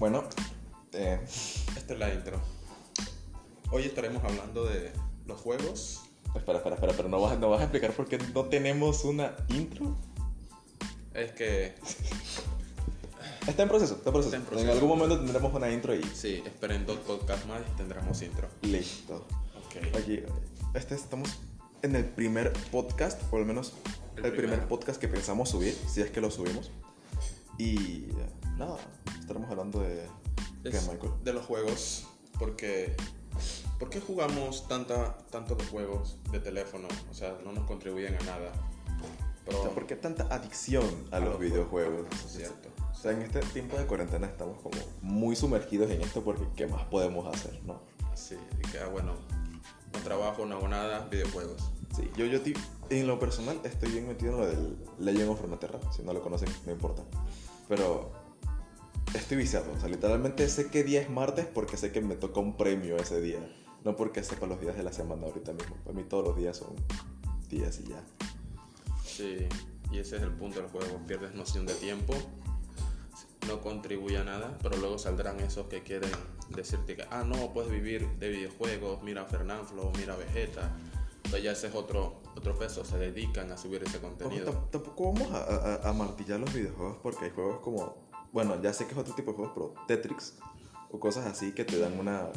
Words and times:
Bueno, 0.00 0.24
eh, 0.94 1.20
Esta 1.76 1.92
es 1.92 1.98
la 1.98 2.14
intro. 2.14 2.40
Hoy 3.70 3.82
estaremos 3.82 4.24
hablando 4.24 4.64
de 4.64 4.92
los 5.26 5.38
juegos. 5.38 6.00
espera, 6.34 6.56
espera, 6.56 6.76
espera, 6.76 6.94
pero 6.96 7.10
no 7.10 7.20
vas, 7.20 7.38
no 7.38 7.50
vas 7.50 7.60
a 7.60 7.64
explicar 7.64 7.92
por 7.92 8.08
qué 8.08 8.16
no 8.32 8.46
tenemos 8.46 9.04
una 9.04 9.36
intro. 9.50 9.94
Es 11.12 11.32
que, 11.32 11.74
Está 13.46 13.62
en 13.64 13.68
proceso, 13.68 13.96
está 13.96 14.08
en 14.08 14.12
proceso. 14.14 14.36
Está 14.36 14.36
en 14.36 14.42
En, 14.42 14.48
proceso. 14.48 14.72
algún 14.72 14.88
momento 14.88 15.18
tendremos 15.18 15.52
una 15.52 15.70
intro 15.70 15.94
y 15.94 16.02
sí, 16.02 16.42
esperen 16.46 16.86
dos 16.86 16.96
podcasts 17.00 17.46
más 17.46 17.60
y 17.60 17.76
tendremos 17.76 18.22
intro. 18.22 18.48
listo. 18.62 19.26
Ok. 19.66 19.96
Aquí, 19.98 20.20
este, 20.72 20.94
estamos 20.94 21.28
en 21.82 21.94
el 21.94 22.06
primer 22.06 22.54
podcast, 22.72 23.20
o 23.30 23.36
al 23.36 23.44
menos 23.44 23.74
El 24.16 24.24
el, 24.24 24.32
primer 24.32 24.66
podcast 24.66 24.98
que 24.98 25.08
pensamos 25.08 25.50
subir, 25.50 25.76
si 25.86 26.00
es 26.00 26.10
que 26.10 26.22
lo 26.22 26.30
subimos. 26.30 26.70
Y 27.58 28.06
nada, 28.56 28.78
estaremos 29.18 29.50
hablando 29.50 29.80
de... 29.80 29.99
¿Qué, 30.62 30.68
Es 30.70 30.88
Michael? 30.88 31.12
de 31.24 31.32
los 31.32 31.44
juegos, 31.46 32.06
porque... 32.38 32.96
¿Por 33.78 33.88
qué 33.88 33.98
jugamos 33.98 34.68
tanta, 34.68 35.16
tanto 35.30 35.54
los 35.54 35.66
juegos 35.68 36.18
de 36.30 36.38
teléfono? 36.38 36.86
O 37.10 37.14
sea, 37.14 37.38
no 37.42 37.52
nos 37.52 37.64
contribuyen 37.64 38.14
a 38.14 38.18
nada. 38.24 38.52
Pero, 39.46 39.58
O 39.58 39.62
sea, 39.62 39.70
¿por 39.70 39.86
qué 39.86 39.96
tanta 39.96 40.24
adicción 40.24 40.84
a, 41.10 41.16
A 41.16 41.20
los 41.20 41.30
los 41.30 41.40
videojuegos? 41.40 42.06
Es 42.12 42.32
cierto. 42.32 42.68
O 42.92 42.94
sea, 42.94 43.12
en 43.12 43.22
este 43.22 43.40
tiempo 43.40 43.78
de 43.78 43.86
cuarentena 43.86 44.26
estamos 44.26 44.60
como 44.60 44.76
muy 45.00 45.34
sumergidos 45.34 45.90
en 45.90 46.02
esto 46.02 46.22
porque 46.22 46.46
¿qué 46.54 46.66
más 46.66 46.84
podemos 46.84 47.26
hacer, 47.34 47.58
no? 47.64 47.80
Sí, 48.14 48.36
y 48.58 48.70
que, 48.70 48.78
ah, 48.80 48.88
bueno, 48.88 49.14
no 49.94 49.98
trabajo, 50.00 50.44
no 50.44 50.56
hago 50.56 50.68
nada, 50.68 51.06
videojuegos. 51.06 51.62
Sí, 51.96 52.10
yo, 52.16 52.26
yo 52.26 52.38
en 52.90 53.06
lo 53.06 53.18
personal 53.18 53.58
estoy 53.64 53.90
bien 53.92 54.06
metido 54.06 54.32
en 54.32 54.38
lo 54.38 54.46
del 54.46 54.76
Legend 54.98 55.30
of 55.30 55.40
Runeterra. 55.40 55.80
Si 55.90 56.02
no 56.02 56.12
lo 56.12 56.20
conocen, 56.20 56.50
no 56.66 56.72
importa. 56.72 57.02
Pero 57.68 58.12
estoy 59.14 59.36
viciado. 59.36 59.72
O 59.72 59.80
sea, 59.80 59.88
literalmente 59.88 60.48
sé 60.48 60.70
qué 60.70 60.82
día 60.84 61.00
es 61.00 61.10
martes 61.10 61.46
porque 61.46 61.76
sé 61.76 61.92
que 61.92 62.00
me 62.00 62.14
toca 62.16 62.40
un 62.40 62.56
premio 62.56 62.96
ese 62.96 63.20
día. 63.20 63.38
No 63.84 63.96
porque 63.96 64.22
sepa 64.22 64.46
los 64.46 64.60
días 64.60 64.76
de 64.76 64.82
la 64.82 64.92
semana 64.92 65.26
ahorita 65.26 65.52
mismo. 65.52 65.76
Para 65.84 65.96
mí 65.96 66.04
todos 66.04 66.24
los 66.28 66.36
días 66.36 66.56
son 66.56 66.74
días 67.48 67.80
y 67.80 67.88
ya. 67.88 68.02
Sí, 69.04 69.48
y 69.90 69.98
ese 69.98 70.16
es 70.16 70.22
el 70.22 70.32
punto 70.32 70.60
del 70.60 70.68
juego. 70.70 71.00
Pierdes 71.06 71.34
noción 71.34 71.66
de 71.66 71.74
tiempo, 71.74 72.14
no 73.48 73.60
contribuye 73.60 74.18
a 74.18 74.24
nada, 74.24 74.56
pero 74.62 74.76
luego 74.76 74.98
saldrán 74.98 75.40
esos 75.40 75.66
que 75.66 75.82
quieren 75.82 76.10
decirte 76.50 76.96
que, 76.96 77.04
ah, 77.10 77.24
no, 77.24 77.52
puedes 77.52 77.70
vivir 77.70 78.06
de 78.18 78.28
videojuegos, 78.28 79.02
mira 79.02 79.22
a 79.22 79.24
Fernanflo, 79.26 79.90
mira 79.96 80.14
Vegeta. 80.16 80.70
Entonces 81.16 81.42
ya 81.42 81.52
ese 81.52 81.68
es 81.68 81.74
otro, 81.74 82.20
otro 82.36 82.58
peso, 82.58 82.84
se 82.84 82.98
dedican 82.98 83.50
a 83.50 83.56
subir 83.56 83.82
ese 83.84 83.96
Ojo, 83.98 84.08
contenido. 84.08 84.52
tam- 84.52 84.70
tampoco 84.70 85.12
vamos 85.12 85.30
a, 85.32 85.38
a- 85.86 85.88
a 85.88 85.92
martillar 85.92 86.38
los 86.40 86.52
videojuegos 86.52 86.98
porque 87.02 87.26
hay 87.26 87.30
juegos 87.30 87.60
como. 87.60 88.09
Bueno, 88.32 88.60
ya 88.62 88.72
sé 88.72 88.86
que 88.86 88.92
es 88.92 88.98
otro 88.98 89.14
tipo 89.14 89.32
de 89.32 89.36
juegos, 89.36 89.52
pero 89.54 89.74
Tetrix 89.86 90.34
o 90.90 91.00
cosas 91.00 91.26
así 91.26 91.52
que 91.52 91.64
te 91.64 91.78
dan 91.78 91.98
una. 91.98 92.28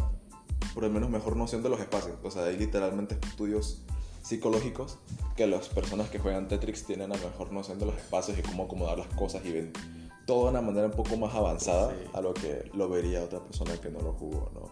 Por 0.73 0.83
lo 0.83 0.89
menos 0.89 1.09
mejor 1.09 1.35
noción 1.35 1.61
de 1.61 1.69
los 1.69 1.79
espacios. 1.79 2.17
O 2.23 2.31
sea, 2.31 2.45
hay 2.45 2.57
literalmente 2.57 3.17
estudios 3.27 3.83
psicológicos 4.23 4.97
que 5.35 5.45
las 5.47 5.67
personas 5.69 6.09
que 6.09 6.17
juegan 6.17 6.47
Tetrix 6.47 6.85
tienen 6.85 7.11
una 7.11 7.19
mejor 7.19 7.51
noción 7.51 7.77
de 7.77 7.85
los 7.85 7.95
espacios 7.95 8.37
y 8.39 8.41
cómo 8.41 8.63
acomodar 8.63 8.97
las 8.97 9.07
cosas 9.09 9.45
y 9.45 9.51
ven 9.51 9.73
todo 10.25 10.45
de 10.45 10.51
una 10.51 10.61
manera 10.61 10.85
un 10.87 10.93
poco 10.93 11.17
más 11.17 11.35
avanzada 11.35 11.89
Sí. 11.91 12.09
a 12.13 12.21
lo 12.21 12.33
que 12.33 12.71
lo 12.73 12.87
vería 12.87 13.21
otra 13.23 13.43
persona 13.43 13.75
que 13.81 13.89
no 13.89 13.99
lo 13.99 14.13
jugó, 14.13 14.49
¿no? 14.53 14.71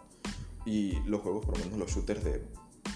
Y 0.66 0.94
los 1.02 1.22
juegos, 1.22 1.46
por 1.46 1.58
lo 1.58 1.66
menos 1.66 1.80
los 1.80 1.92
shooters 1.92 2.24
de, 2.24 2.48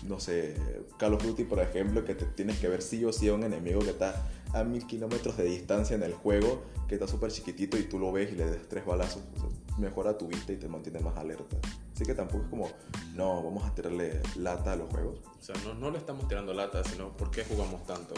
no 0.03 0.19
sé, 0.19 0.55
Call 0.97 1.13
of 1.13 1.23
Duty, 1.23 1.43
por 1.45 1.59
ejemplo, 1.59 2.03
que 2.05 2.15
te 2.15 2.25
tienes 2.25 2.59
que 2.59 2.67
ver 2.67 2.81
sí 2.81 3.03
o 3.05 3.11
sí 3.13 3.27
a 3.29 3.33
un 3.33 3.43
enemigo 3.43 3.79
que 3.81 3.89
está 3.91 4.27
a 4.53 4.63
mil 4.63 4.85
kilómetros 4.87 5.37
de 5.37 5.43
distancia 5.45 5.95
en 5.95 6.03
el 6.03 6.13
juego, 6.13 6.63
que 6.87 6.95
está 6.95 7.07
súper 7.07 7.31
chiquitito 7.31 7.77
y 7.77 7.83
tú 7.83 7.99
lo 7.99 8.11
ves 8.11 8.31
y 8.31 8.35
le 8.35 8.45
des 8.45 8.67
tres 8.69 8.85
balazos, 8.85 9.21
o 9.35 9.39
sea, 9.39 9.49
mejora 9.79 10.17
tu 10.17 10.27
vista 10.27 10.53
y 10.53 10.57
te 10.57 10.67
mantiene 10.67 10.99
más 10.99 11.17
alerta. 11.17 11.57
Así 11.93 12.05
que 12.05 12.13
tampoco 12.13 12.43
es 12.43 12.49
como, 12.49 12.69
no, 13.15 13.41
vamos 13.43 13.63
a 13.65 13.73
tirarle 13.73 14.21
lata 14.37 14.73
a 14.73 14.75
los 14.75 14.89
juegos. 14.91 15.19
O 15.39 15.43
sea, 15.43 15.55
no, 15.65 15.73
no 15.73 15.91
le 15.91 15.97
estamos 15.97 16.27
tirando 16.27 16.53
lata, 16.53 16.83
sino 16.83 17.15
¿por 17.15 17.31
qué 17.31 17.43
jugamos 17.43 17.85
tanto? 17.85 18.13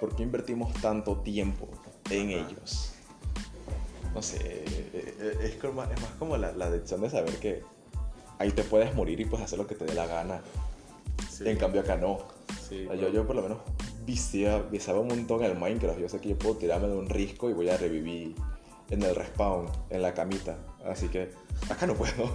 ¿Por 0.00 0.14
qué 0.14 0.22
invertimos 0.22 0.72
tanto 0.74 1.18
tiempo 1.20 1.68
en 2.10 2.38
Ajá. 2.38 2.48
ellos? 2.50 2.90
No 4.14 4.22
sé, 4.22 4.36
eh, 4.42 5.14
eh, 5.18 5.38
es, 5.42 5.54
como- 5.56 5.82
es 5.84 6.00
más 6.00 6.10
como 6.18 6.36
la, 6.36 6.52
la 6.52 6.66
adicción 6.66 7.00
de 7.00 7.10
saber 7.10 7.34
que 7.40 7.62
ahí 8.38 8.50
te 8.52 8.62
puedes 8.62 8.94
morir 8.94 9.18
y 9.20 9.24
puedes 9.24 9.44
hacer 9.46 9.58
lo 9.58 9.66
que 9.66 9.74
te 9.74 9.84
dé 9.86 9.94
la 9.94 10.06
gana. 10.06 10.40
Sí, 11.30 11.48
En 11.48 11.56
cambio 11.56 11.80
acá 11.80 11.96
no. 11.96 12.18
sí, 12.68 12.86
O 12.86 12.92
sea, 12.92 12.96
yo, 13.00 13.08
yo 13.10 13.26
por 13.26 13.36
lo 13.36 13.42
menos 13.42 13.58
viciaba, 14.06 14.62
viciaba 14.70 15.00
un 15.00 15.08
montón 15.08 15.42
el 15.44 15.56
Minecraft. 15.56 15.98
Yo 15.98 16.08
sé 16.08 16.20
que 16.20 16.30
yo 16.30 16.38
puedo 16.38 16.56
tirarme 16.56 16.88
de 16.88 16.94
un 16.96 17.08
risco 17.08 17.50
y 17.50 17.52
voy 17.52 17.68
a 17.70 17.76
revivir 17.76 18.34
en 18.90 19.02
el 19.02 19.14
respawn, 19.14 19.66
en 19.90 20.02
la 20.02 20.14
camita. 20.14 20.56
Así 20.84 21.08
que 21.08 21.30
acá 21.70 21.86
no 21.86 21.94
puedo. 21.94 22.30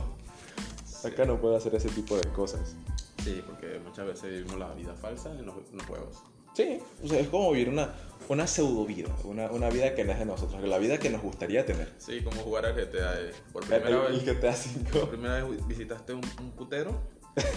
Acá 1.04 1.26
no 1.26 1.40
puedo 1.40 1.56
hacer 1.56 1.74
ese 1.76 1.90
tipo 1.90 2.18
de 2.18 2.28
cosas. 2.32 2.76
Sí, 3.24 3.42
porque 3.46 3.80
muchas 3.86 4.06
veces 4.06 4.32
vivimos 4.32 4.58
la 4.60 4.74
vida 4.74 4.94
falsa 4.96 5.32
en 5.32 5.46
los, 5.46 5.56
en 5.72 5.78
los 5.78 5.86
juegos. 5.86 6.18
Sí, 6.54 6.80
o 7.04 7.08
sea, 7.08 7.20
es 7.20 7.30
como 7.30 7.52
vivir 7.52 7.70
una, 7.70 7.94
una 8.28 8.48
pseudo 8.48 8.86
vida, 8.86 9.08
una, 9.24 9.50
una 9.52 9.70
vida 9.70 9.94
que 9.96 10.04
no 10.04 10.12
es 10.12 10.20
de 10.20 10.26
nosotros, 10.26 10.62
la 10.64 10.78
vida 10.78 10.98
que 10.98 11.10
nos 11.10 11.22
gustaría 11.22 11.66
tener. 11.66 11.94
Sí, 12.00 12.22
como 12.22 12.42
jugar 12.42 12.66
al 12.66 12.74
GTA. 12.74 13.20
eh. 13.22 13.32
Por 13.54 13.64
El, 13.64 13.70
primera 13.82 14.08
el 14.08 14.14
vez, 14.20 14.26
GTA 14.26 14.56
por 14.92 15.02
V. 15.04 15.08
primera 15.08 15.44
vez 15.46 15.68
visitaste 15.68 16.14
un, 16.14 16.22
un 16.42 16.52
putero 16.52 17.00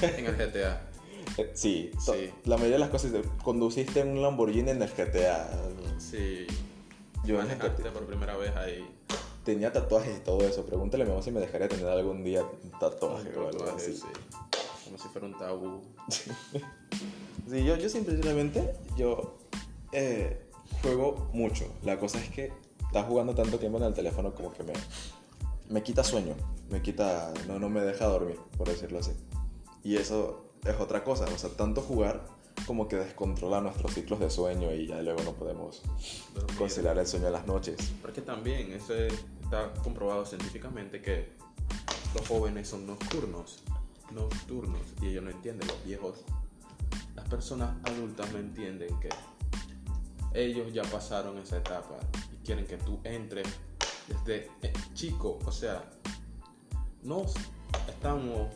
en 0.02 0.26
el 0.26 0.36
GTA. 0.36 0.82
Eh, 1.38 1.50
Sí, 1.54 1.90
Sí. 1.98 2.30
la 2.44 2.56
mayoría 2.56 2.76
de 2.76 2.80
las 2.80 2.90
cosas. 2.90 3.12
Conduciste 3.42 4.00
en 4.00 4.08
un 4.08 4.22
Lamborghini 4.22 4.70
en 4.70 4.82
el 4.82 4.88
GTA. 4.90 5.50
Sí, 5.98 6.46
Yo 7.24 7.36
en 7.36 7.42
el 7.42 7.46
manejaste 7.48 7.82
GTA 7.82 7.92
por 7.92 8.06
primera 8.06 8.36
vez 8.36 8.54
ahí. 8.56 8.84
tenía 9.44 9.72
tatuajes 9.72 10.18
y 10.18 10.20
todo 10.20 10.40
eso. 10.46 10.64
Pregúntale 10.64 11.02
a 11.04 11.06
mi 11.06 11.10
mamá 11.12 11.22
si 11.22 11.30
me 11.30 11.40
dejaría 11.40 11.68
tener 11.68 11.86
algún 11.86 12.22
día 12.24 12.42
un 12.42 12.70
tatuaje 12.78 13.36
o 13.36 13.48
algo 13.48 13.64
así. 13.76 13.94
sí. 13.96 14.02
Como 14.84 14.98
si 14.98 15.08
fuera 15.08 15.26
un 15.26 15.36
tabú. 15.38 15.80
Sí, 17.50 17.64
yo, 17.64 17.76
yo 17.76 17.88
simplemente, 17.88 18.72
yo 18.96 19.36
eh, 19.90 20.46
juego 20.80 21.28
mucho. 21.32 21.66
La 21.82 21.98
cosa 21.98 22.18
es 22.20 22.28
que 22.30 22.52
estás 22.86 23.04
jugando 23.06 23.34
tanto 23.34 23.58
tiempo 23.58 23.78
en 23.78 23.84
el 23.84 23.94
teléfono 23.94 24.32
como 24.34 24.52
que 24.52 24.62
me, 24.62 24.72
me 25.68 25.82
quita 25.82 26.04
sueño, 26.04 26.34
me 26.70 26.80
quita, 26.82 27.32
no, 27.48 27.58
no 27.58 27.68
me 27.68 27.80
deja 27.80 28.06
dormir, 28.06 28.38
por 28.56 28.68
decirlo 28.68 29.00
así. 29.00 29.10
Y 29.82 29.96
eso 29.96 30.51
es 30.64 30.76
otra 30.80 31.02
cosa, 31.04 31.24
o 31.24 31.38
sea, 31.38 31.50
tanto 31.50 31.80
jugar 31.82 32.24
como 32.66 32.86
que 32.86 32.96
descontrola 32.96 33.60
nuestros 33.60 33.94
ciclos 33.94 34.20
de 34.20 34.30
sueño 34.30 34.72
y 34.72 34.86
ya 34.86 35.00
luego 35.02 35.22
no 35.24 35.32
podemos 35.32 35.82
Dormir. 36.34 36.56
conciliar 36.56 36.98
el 36.98 37.06
sueño 37.06 37.26
en 37.28 37.32
las 37.32 37.46
noches. 37.46 37.76
Porque 38.00 38.20
también 38.20 38.70
eso 38.72 38.94
es- 38.94 39.24
está 39.42 39.72
comprobado 39.82 40.24
científicamente 40.24 41.00
que 41.02 41.32
los 42.14 42.28
jóvenes 42.28 42.68
son 42.68 42.86
nocturnos. 42.86 43.62
Nocturnos. 44.12 44.80
Y 45.00 45.08
ellos 45.08 45.24
no 45.24 45.30
entienden, 45.30 45.66
los 45.66 45.84
viejos. 45.84 46.18
Las 47.16 47.26
personas 47.28 47.74
adultas 47.84 48.30
no 48.32 48.38
entienden 48.38 48.88
que 49.00 49.08
ellos 50.34 50.72
ya 50.72 50.82
pasaron 50.84 51.38
esa 51.38 51.56
etapa 51.58 51.98
y 52.32 52.36
quieren 52.44 52.66
que 52.66 52.76
tú 52.76 53.00
entres 53.04 53.48
desde 54.24 54.50
chico. 54.94 55.38
O 55.44 55.50
sea, 55.52 55.82
no 57.02 57.24
estamos 57.88 58.48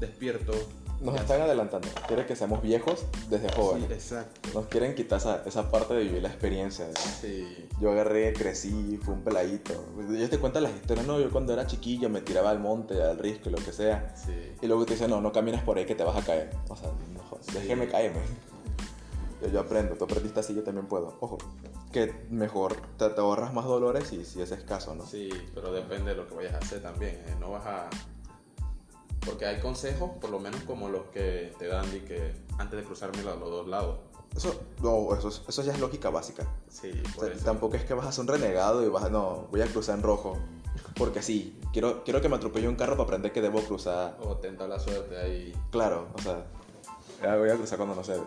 despiertos. 0.00 0.56
Nos 1.00 1.14
ya- 1.14 1.20
están 1.20 1.40
adelantando, 1.42 1.86
quieren 2.08 2.26
que 2.26 2.34
seamos 2.34 2.60
viejos 2.60 3.04
desde 3.30 3.48
Sí, 3.50 3.54
jóvenes. 3.56 3.90
exacto. 3.90 4.50
Nos 4.52 4.66
quieren 4.66 4.94
quitar 4.96 5.18
esa, 5.18 5.42
esa 5.46 5.70
parte 5.70 5.94
de 5.94 6.02
vivir 6.04 6.22
la 6.22 6.28
experiencia. 6.28 6.86
Sí. 7.20 7.68
Yo 7.80 7.92
agarré, 7.92 8.32
crecí, 8.32 8.98
fui 9.02 9.14
un 9.14 9.22
peladito. 9.22 9.72
Ellos 10.10 10.28
te 10.30 10.38
cuentan 10.38 10.64
las 10.64 10.72
historias, 10.74 11.06
no, 11.06 11.20
yo 11.20 11.30
cuando 11.30 11.52
era 11.52 11.66
chiquillo 11.66 12.08
me 12.10 12.20
tiraba 12.20 12.50
al 12.50 12.58
monte, 12.58 13.00
al 13.00 13.16
risco 13.18 13.48
y 13.48 13.52
lo 13.52 13.58
que 13.58 13.72
sea. 13.72 14.12
Sí. 14.16 14.32
Y 14.60 14.66
luego 14.66 14.84
te 14.86 14.94
dicen, 14.94 15.10
no, 15.10 15.20
no 15.20 15.30
camines 15.32 15.62
por 15.62 15.78
ahí 15.78 15.86
que 15.86 15.94
te 15.94 16.02
vas 16.02 16.16
a 16.16 16.22
caer. 16.26 16.50
O 16.68 16.74
sea, 16.76 16.88
no, 16.88 17.38
Sí. 17.42 17.52
déjeme 17.54 17.86
caerme. 17.86 18.20
Yo, 19.40 19.48
yo 19.50 19.60
aprendo, 19.60 19.94
tú 19.94 20.04
aprendiste 20.04 20.40
así, 20.40 20.52
yo 20.52 20.64
también 20.64 20.86
puedo. 20.88 21.16
Ojo, 21.20 21.38
que 21.92 22.12
mejor 22.28 22.74
te, 22.96 23.08
te 23.10 23.20
ahorras 23.20 23.54
más 23.54 23.66
dolores 23.66 24.12
y 24.12 24.24
si 24.24 24.42
ese 24.42 24.54
es 24.54 24.64
caso, 24.64 24.96
¿no? 24.96 25.06
Sí, 25.06 25.28
pero 25.54 25.72
depende 25.72 26.10
de 26.10 26.16
lo 26.16 26.26
que 26.26 26.34
vayas 26.34 26.54
a 26.54 26.58
hacer 26.58 26.82
también. 26.82 27.14
¿eh? 27.28 27.36
No 27.38 27.52
vas 27.52 27.64
a. 27.64 27.88
Porque 29.28 29.46
hay 29.46 29.60
consejos, 29.60 30.10
por 30.20 30.30
lo 30.30 30.38
menos 30.38 30.62
como 30.62 30.88
los 30.88 31.02
que 31.12 31.52
te 31.58 31.66
dan 31.66 31.90
de 31.90 32.04
que 32.04 32.34
antes 32.58 32.78
de 32.78 32.84
cruzarme 32.84 33.22
los 33.22 33.38
dos 33.38 33.68
lados. 33.68 33.98
Eso, 34.36 34.54
no, 34.82 35.14
eso, 35.16 35.28
es- 35.28 35.42
eso 35.48 35.62
ya 35.62 35.72
es 35.72 35.80
lógica 35.80 36.10
básica. 36.10 36.46
Sí, 36.68 36.90
O 37.16 37.20
sea, 37.20 37.34
tampoco 37.44 37.76
es 37.76 37.84
que 37.84 37.94
vas 37.94 38.06
a 38.06 38.12
ser 38.12 38.22
un 38.22 38.28
renegado 38.28 38.84
y 38.84 38.88
vas 38.88 39.04
a, 39.04 39.08
no, 39.10 39.46
voy 39.50 39.60
a 39.62 39.66
cruzar 39.66 39.96
en 39.96 40.02
rojo. 40.02 40.38
Porque 40.96 41.22
sí, 41.22 41.58
quiero, 41.72 42.04
quiero 42.04 42.20
que 42.20 42.28
me 42.28 42.36
atropelle 42.36 42.68
un 42.68 42.76
carro 42.76 42.92
para 42.92 43.04
aprender 43.04 43.32
que 43.32 43.40
debo 43.40 43.60
cruzar 43.60 44.16
O 44.22 44.36
tenta 44.36 44.66
la 44.66 44.78
suerte 44.78 45.16
ahí. 45.16 45.52
Claro, 45.70 46.08
o 46.14 46.22
sea, 46.22 46.44
ya 47.22 47.36
voy 47.36 47.50
a 47.50 47.56
cruzar 47.56 47.78
cuando 47.78 47.94
no 47.94 48.04
se 48.04 48.12
ve. 48.14 48.22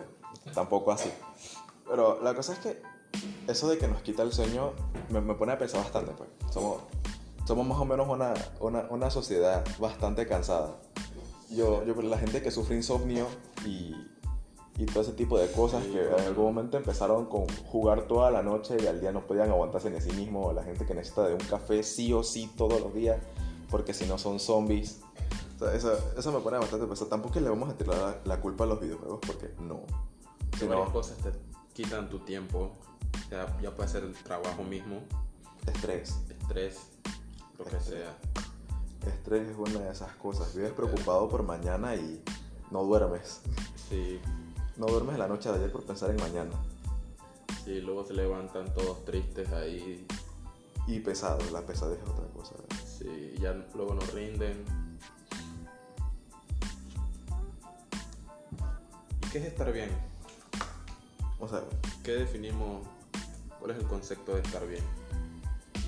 Tampoco 0.54 0.92
así. 0.92 1.10
Pero 1.88 2.20
la 2.22 2.34
cosa 2.34 2.52
es 2.54 2.58
que 2.60 2.82
eso 3.46 3.68
de 3.68 3.78
que 3.78 3.88
nos 3.88 4.02
quita 4.02 4.22
el 4.22 4.32
sueño 4.32 4.72
me, 5.10 5.20
me 5.20 5.34
pone 5.34 5.52
a 5.52 5.58
pensar 5.58 5.82
bastante. 5.82 6.12
Pues. 6.12 6.28
Somos, 6.52 6.78
somos 7.44 7.66
más 7.66 7.78
o 7.78 7.84
menos 7.84 8.08
una, 8.08 8.34
una, 8.60 8.86
una 8.90 9.10
sociedad 9.10 9.64
bastante 9.78 10.26
cansada. 10.26 10.76
Yo, 11.50 11.84
yo, 11.84 12.00
la 12.02 12.18
gente 12.18 12.42
que 12.42 12.50
sufre 12.50 12.76
insomnio 12.76 13.26
y, 13.66 13.94
y 14.78 14.86
todo 14.86 15.02
ese 15.02 15.12
tipo 15.12 15.38
de 15.38 15.50
cosas 15.52 15.84
Sí, 15.84 15.90
que 15.90 16.00
en 16.00 16.26
algún 16.26 16.46
momento 16.46 16.78
empezaron 16.78 17.26
con 17.26 17.46
jugar 17.66 18.06
toda 18.06 18.30
la 18.30 18.42
noche 18.42 18.76
y 18.82 18.86
al 18.86 19.00
día 19.00 19.12
no 19.12 19.26
podían 19.26 19.50
aguantarse 19.50 19.90
ni 19.90 20.00
sí 20.00 20.12
mismo, 20.12 20.52
la 20.52 20.62
gente 20.62 20.86
que 20.86 20.94
necesita 20.94 21.28
de 21.28 21.34
un 21.34 21.40
café 21.40 21.82
sí 21.82 22.12
o 22.14 22.22
sí 22.22 22.50
todos 22.56 22.80
los 22.80 22.94
días 22.94 23.18
porque 23.72 23.94
si 23.94 24.06
no 24.06 24.18
son 24.18 24.38
zombies. 24.38 25.00
O 25.56 25.58
sea, 25.64 25.74
eso, 25.74 25.92
eso 26.16 26.32
me 26.32 26.40
pone 26.40 26.58
bastante 26.58 26.86
pesado. 26.86 27.08
Tampoco 27.08 27.40
le 27.40 27.48
vamos 27.48 27.70
a 27.70 27.76
tirar 27.76 27.96
la, 27.96 28.16
la 28.24 28.40
culpa 28.40 28.64
a 28.64 28.66
los 28.66 28.80
videojuegos 28.80 29.20
porque 29.26 29.50
no. 29.60 29.80
Que 30.52 30.58
Si 30.58 30.66
varias 30.66 30.88
no, 30.88 30.92
cosas 30.92 31.16
te 31.18 31.32
quitan 31.72 32.08
tu 32.08 32.18
tiempo. 32.20 32.70
O 33.26 33.28
sea, 33.28 33.58
ya 33.60 33.74
puede 33.74 33.88
ser 33.88 34.04
el 34.04 34.12
trabajo 34.14 34.62
mismo, 34.62 35.00
estrés. 35.66 36.16
estrés, 36.28 36.80
lo 37.64 37.70
que 37.70 37.80
sea. 37.80 38.16
Estrés 39.06 39.48
es 39.48 39.56
una 39.56 39.80
de 39.80 39.90
esas 39.92 40.12
cosas. 40.16 40.54
Vives 40.54 40.72
preocupado 40.72 41.28
por 41.28 41.42
mañana 41.42 41.94
y 41.96 42.22
no 42.70 42.84
duermes. 42.84 43.40
Sí, 43.88 44.20
No 44.76 44.86
duermes 44.86 45.18
la 45.18 45.28
noche 45.28 45.50
de 45.50 45.56
ayer 45.56 45.72
por 45.72 45.84
pensar 45.84 46.10
en 46.10 46.16
mañana. 46.16 46.50
sí, 47.64 47.80
luego 47.80 48.04
se 48.04 48.14
levantan 48.14 48.72
todos 48.74 49.04
tristes 49.04 49.50
ahí. 49.52 50.06
Y 50.86 50.98
pesado, 51.00 51.38
la 51.52 51.62
pesadez 51.62 51.98
es 52.02 52.08
otra 52.08 52.26
cosa. 52.28 52.54
Sí, 52.98 53.34
ya 53.40 53.52
luego 53.74 53.94
no 53.94 54.00
rinden. 54.12 54.64
¿Y 59.22 59.30
qué 59.30 59.38
es 59.38 59.44
estar 59.44 59.72
bien? 59.72 59.90
O 61.38 61.48
sea, 61.48 61.62
¿Qué 62.02 62.12
definimos? 62.12 62.86
¿Cuál 63.58 63.72
es 63.72 63.78
el 63.78 63.86
concepto 63.86 64.34
de 64.34 64.40
estar 64.42 64.66
bien? 64.66 64.82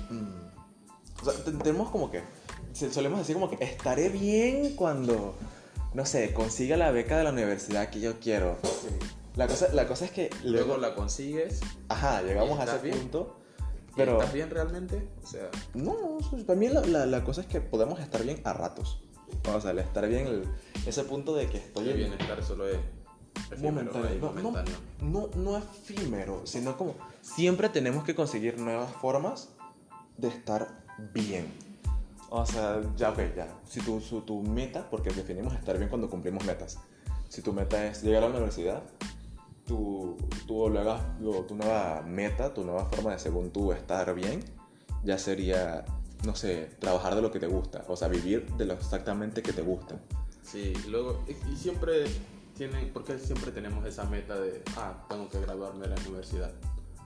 mm, 0.09 0.44
o 1.25 1.31
sea, 1.31 1.43
te- 1.43 1.51
tenemos 1.51 1.89
como 1.91 2.11
que, 2.11 2.21
solemos 2.73 3.19
decir 3.19 3.35
como 3.35 3.49
que 3.49 3.63
estaré 3.63 4.09
bien 4.09 4.75
cuando, 4.75 5.35
no 5.93 6.05
sé, 6.05 6.33
consiga 6.33 6.77
la 6.77 6.91
beca 6.91 7.17
de 7.17 7.23
la 7.23 7.31
universidad 7.31 7.89
que 7.89 7.99
yo 8.01 8.19
quiero. 8.19 8.57
La 9.35 9.47
cosa, 9.47 9.67
la 9.73 9.87
cosa 9.87 10.05
es 10.05 10.11
que 10.11 10.29
Luego 10.43 10.67
luego, 10.67 10.77
la 10.77 10.95
consigues. 10.95 11.59
ajá, 11.89 12.21
llegamos 12.21 12.57
¿Y 12.57 12.61
a 12.61 12.63
ese 12.65 12.77
bien? 12.83 12.97
punto, 12.99 13.37
¿y 13.59 13.93
pero 13.97 14.13
¿Estás 14.19 14.33
bien 14.33 14.49
realmente? 14.49 15.07
O 15.23 15.27
sea, 15.27 15.49
no, 15.73 16.19
sea, 16.29 16.45
también 16.45 16.73
la, 16.73 16.81
la, 16.81 17.05
la 17.05 17.23
cosa 17.23 17.41
es 17.41 17.47
que 17.47 17.59
podemos 17.61 17.99
estar 17.99 18.23
bien 18.23 18.39
a 18.45 18.53
ratos. 18.53 19.01
O 19.53 19.59
sea, 19.59 19.71
el 19.71 19.79
estar 19.79 20.07
bien, 20.07 20.27
el- 20.27 20.43
ese 20.85 21.03
punto 21.03 21.35
de 21.35 21.47
que 21.49 21.57
estoy 21.57 21.85
el 21.85 21.91
en- 21.91 21.97
bienestar 22.11 22.41
solo 22.43 22.67
es 22.69 22.77
momentáneo. 23.61 24.07
ahí, 24.07 24.17
No, 24.21 24.27
no, 24.31 24.41
momentáneo. 24.41 24.77
no, 25.01 25.29
no 25.35 25.57
efímero, 25.57 26.41
sino 26.45 26.77
como 26.77 26.95
siempre 27.21 27.67
tenemos 27.69 28.05
que 28.05 28.15
conseguir 28.15 28.57
nuevas 28.59 28.91
formas 29.01 29.49
de 30.17 30.29
estar 30.29 30.84
bien. 31.13 31.47
O 32.29 32.45
sea, 32.45 32.81
ya, 32.97 33.09
ok, 33.11 33.19
ya. 33.35 33.47
Si 33.67 33.81
tu, 33.81 33.99
su- 34.01 34.21
tu 34.21 34.41
meta, 34.41 34.89
porque 34.89 35.09
definimos 35.11 35.53
estar 35.53 35.77
bien 35.77 35.89
cuando 35.89 36.09
cumplimos 36.09 36.43
metas. 36.45 36.79
Si 37.29 37.41
tu 37.41 37.53
meta 37.53 37.85
es 37.87 38.03
llegar 38.03 38.23
a 38.23 38.27
la 38.29 38.33
universidad, 38.35 38.83
tu, 39.65 40.17
tu, 40.47 40.69
tu 41.47 41.55
nueva 41.55 42.01
meta, 42.05 42.53
tu 42.53 42.63
nueva 42.63 42.85
forma 42.85 43.11
de 43.11 43.19
según 43.19 43.51
tú 43.51 43.71
estar 43.71 44.13
bien, 44.15 44.43
ya 45.03 45.17
sería, 45.17 45.85
no 46.25 46.35
sé, 46.35 46.71
trabajar 46.79 47.15
de 47.15 47.21
lo 47.21 47.31
que 47.31 47.39
te 47.39 47.47
gusta. 47.47 47.83
O 47.87 47.95
sea, 47.95 48.07
vivir 48.07 48.45
de 48.57 48.65
lo 48.65 48.73
exactamente 48.73 49.41
que 49.41 49.53
te 49.53 49.61
gusta. 49.61 49.95
Sí, 50.43 50.73
luego, 50.89 51.23
y, 51.27 51.51
y 51.51 51.55
siempre 51.55 52.05
tienen, 52.55 52.91
¿por 52.93 53.03
qué 53.03 53.17
siempre 53.19 53.51
tenemos 53.51 53.85
esa 53.85 54.05
meta 54.05 54.35
de, 54.39 54.61
ah, 54.77 55.05
tengo 55.09 55.29
que 55.29 55.39
graduarme 55.41 55.87
de 55.87 55.95
la 55.95 56.01
universidad? 56.01 56.51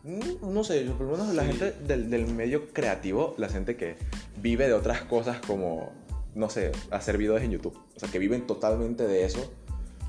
Mm, 0.04 0.54
No 0.54 0.64
sé, 0.64 0.82
por 0.98 1.08
lo 1.08 1.12
menos 1.18 1.34
la 1.36 1.44
Sí. 1.44 1.50
gente 1.54 1.72
del, 1.88 2.10
del 2.10 2.28
medio 2.28 2.70
creativo, 2.74 3.34
la 3.38 3.50
gente 3.50 3.76
que 3.76 3.98
vive 4.42 4.68
de 4.68 4.74
otras 4.74 5.02
cosas 5.02 5.40
como, 5.46 5.92
no 6.36 6.50
sé, 6.50 6.72
hacer 6.92 7.18
videos 7.18 7.42
en 7.42 7.52
YouTube. 7.52 7.78
O 7.96 8.00
sea, 8.00 8.10
que 8.10 8.20
viven 8.20 8.48
totalmente 8.48 9.08
de 9.08 9.26
eso. 9.26 9.52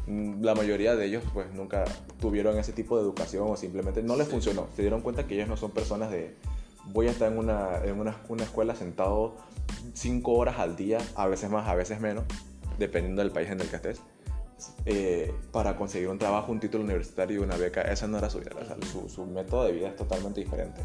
mm, 0.07 0.43
La 0.43 0.55
mayoría 0.55 0.97
de 0.97 1.07
ellos 1.07 1.23
pues 1.35 1.53
nunca 1.55 1.85
tuvieron 2.21 2.59
ese 2.59 2.73
tipo 2.73 2.97
de 2.97 3.03
educación 3.03 3.47
o 3.51 3.57
simplemente 3.57 4.03
no 4.03 4.17
les 4.17 4.27
Sí. 4.27 4.33
funcionó. 4.33 4.69
Se 4.75 4.83
dieron 4.83 5.03
cuenta 5.03 5.27
que 5.27 5.35
ellos 5.35 5.49
no 5.49 5.57
son 5.57 5.71
personas 5.73 6.11
de 6.11 6.35
voy 6.93 7.07
a 7.09 7.11
estar 7.11 7.31
en 7.31 7.39
una, 7.39 7.85
en 7.85 7.99
una, 8.01 8.17
una 8.29 8.43
escuela 8.45 8.75
sentado 8.75 9.37
cinco 9.95 10.33
horas 10.33 10.59
al 10.59 10.75
día, 10.77 10.99
a 11.15 11.27
veces 11.29 11.51
más, 11.51 11.69
a 11.69 11.75
veces 11.75 12.01
menos, 12.01 12.25
dependiendo 12.79 13.23
del 13.23 13.31
país 13.31 13.51
en 13.51 13.61
el 13.61 13.69
que 13.69 13.77
estés, 13.77 14.01
eh, 14.85 15.35
para 15.53 15.77
conseguir 15.77 16.09
un 16.09 16.19
trabajo, 16.19 16.53
un 16.53 16.61
título 16.61 16.85
universitario 16.85 17.41
y 17.41 17.45
una 17.45 17.57
beca. 17.57 17.83
Esa 17.83 18.07
no 18.07 18.19
era 18.19 18.31
su 18.31 18.39
vida. 18.39 18.51
o 18.61 18.65
sea, 18.65 18.77
su, 18.91 19.09
su 19.09 19.25
método 19.27 19.65
de 19.65 19.73
vida 19.73 19.89
es 19.89 19.97
totalmente 19.97 20.41
diferente. 20.41 20.83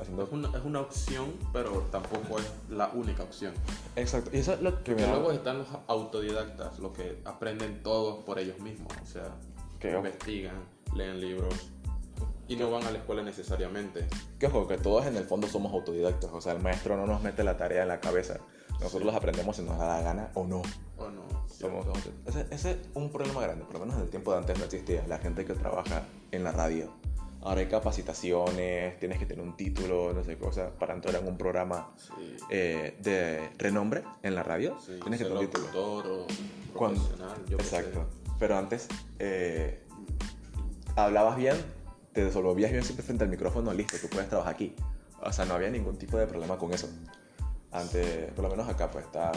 Haciendo... 0.00 0.24
Es 0.24 0.32
una, 0.32 0.48
es 0.56 0.64
una 0.64 0.80
opción, 0.80 1.32
pero 1.52 1.70
tampoco 1.92 2.38
es 2.38 2.50
la 2.68 2.88
única 2.88 3.22
opción. 3.22 3.52
Exacto. 3.96 4.30
Y 4.32 4.38
eso 4.40 4.54
es 4.54 4.60
lo 4.62 4.72
da... 4.72 5.06
luego 5.12 5.32
están 5.32 5.58
los 5.58 5.68
autodidactas, 5.86 6.78
los 6.78 6.92
que 6.92 7.20
aprenden 7.24 7.82
todo 7.82 8.24
por 8.24 8.38
ellos 8.38 8.58
mismos, 8.58 8.92
o 9.02 9.06
sea, 9.06 9.28
Que, 9.78 9.92
investigan, 9.92 10.56
leen 10.94 11.20
libros 11.20 11.70
y 12.48 12.56
no 12.56 12.70
van 12.70 12.84
a 12.84 12.90
la 12.90 12.98
escuela 12.98 13.22
necesariamente. 13.22 14.06
que 14.38 14.46
ojo, 14.46 14.66
que 14.68 14.76
todos 14.78 15.06
en 15.06 15.16
el 15.16 15.24
fondo 15.24 15.46
somos 15.48 15.72
autodidactas. 15.72 16.30
O 16.32 16.40
sea, 16.40 16.52
el 16.52 16.60
maestro 16.62 16.96
no 16.96 17.06
nos 17.06 17.22
mete 17.22 17.42
la 17.44 17.56
tarea 17.56 17.82
en 17.82 17.88
la 17.88 18.00
cabeza. 18.00 18.38
Nosotros 18.72 19.00
Sí. 19.00 19.06
los 19.06 19.14
aprendemos 19.14 19.56
si 19.56 19.62
nos 19.62 19.78
da 19.78 19.86
la 19.86 20.02
gana 20.02 20.30
o 20.34 20.44
no. 20.44 20.62
¿O 20.98 21.08
no? 21.08 21.22
Somos, 21.58 21.86
ese, 22.26 22.46
ese 22.50 22.70
es 22.72 22.76
un 22.94 23.10
problema 23.10 23.40
grande, 23.42 23.64
por 23.64 23.74
lo 23.74 23.80
menos 23.80 23.96
en 23.96 24.02
el 24.02 24.10
tiempo 24.10 24.32
de 24.32 24.38
antes 24.38 24.58
no 24.58 24.64
existía. 24.64 25.04
La 25.06 25.18
gente 25.18 25.44
que 25.44 25.54
trabaja 25.54 26.02
en 26.30 26.44
la 26.44 26.52
radio. 26.52 26.92
Ahora 27.42 27.60
hay 27.60 27.66
capacitaciones, 27.66 28.98
tienes 28.98 29.18
que 29.18 29.26
tener 29.26 29.44
un 29.44 29.54
título, 29.56 30.12
no 30.14 30.24
sé, 30.24 30.38
cosas, 30.38 30.70
para 30.78 30.94
entrar 30.94 31.14
en 31.16 31.28
un 31.28 31.36
programa 31.36 31.92
Sí. 31.96 32.36
eh, 32.48 32.96
de 33.02 33.50
renombre 33.58 34.02
en 34.22 34.34
la 34.34 34.42
radio. 34.42 34.78
Sí, 34.80 34.98
tienes 35.02 35.20
que 35.20 35.26
tener 35.26 35.38
un 35.38 35.46
título. 35.50 35.68
o 35.74 36.26
profesional, 36.72 37.36
yo 37.48 37.58
qué. 37.58 37.62
Exacto. 37.64 38.06
Pero 38.38 38.56
antes 38.56 38.88
eh, 39.18 39.82
hablabas 40.96 41.36
bien, 41.36 41.56
te 42.12 42.24
desenvolvías 42.24 42.70
bien 42.72 42.82
siempre 42.82 43.04
frente 43.04 43.24
al 43.24 43.30
micrófono, 43.30 43.72
listo, 43.74 43.96
tú 44.00 44.08
puedes 44.08 44.28
trabajar 44.28 44.54
aquí. 44.54 44.74
O 45.22 45.32
sea, 45.32 45.44
no 45.44 45.54
había 45.54 45.70
ningún 45.70 45.96
tipo 45.98 46.16
de 46.16 46.26
problema 46.26 46.56
con 46.58 46.72
eso. 46.72 46.88
Antes, 47.72 48.32
por 48.32 48.44
lo 48.44 48.50
menos 48.50 48.68
acá, 48.68 48.90
pues 48.90 49.04
está 49.04 49.32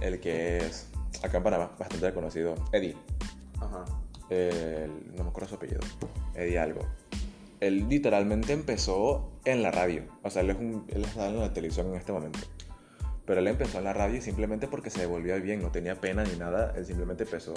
el 0.00 0.20
que 0.20 0.58
es, 0.58 0.88
acá 1.22 1.38
en 1.38 1.42
Panamá, 1.42 1.70
bastante 1.78 2.06
reconocido, 2.06 2.54
Eddie. 2.72 2.96
Ajá. 3.60 3.84
El- 4.28 5.14
no 5.16 5.24
me 5.24 5.30
acuerdo 5.30 5.48
su 5.48 5.54
apellido, 5.56 5.80
Eddie 6.34 6.58
algo. 6.58 6.80
Él 7.60 7.88
literalmente 7.88 8.52
empezó 8.52 9.32
en 9.44 9.62
la 9.62 9.70
radio. 9.70 10.04
O 10.22 10.30
sea, 10.30 10.42
él, 10.42 10.50
es 10.50 10.56
un, 10.56 10.84
él 10.88 11.04
está 11.04 11.28
en 11.28 11.40
la 11.40 11.52
televisión 11.52 11.88
en 11.88 11.94
este 11.96 12.12
momento. 12.12 12.38
Pero 13.26 13.40
él 13.40 13.48
empezó 13.48 13.78
en 13.78 13.84
la 13.84 13.92
radio 13.92 14.20
simplemente 14.22 14.66
porque 14.66 14.88
se 14.90 15.00
devolvía 15.00 15.36
bien, 15.36 15.60
no 15.62 15.70
tenía 15.70 16.00
pena 16.00 16.24
ni 16.24 16.36
nada. 16.36 16.72
Él 16.76 16.86
simplemente 16.86 17.24
empezó 17.24 17.52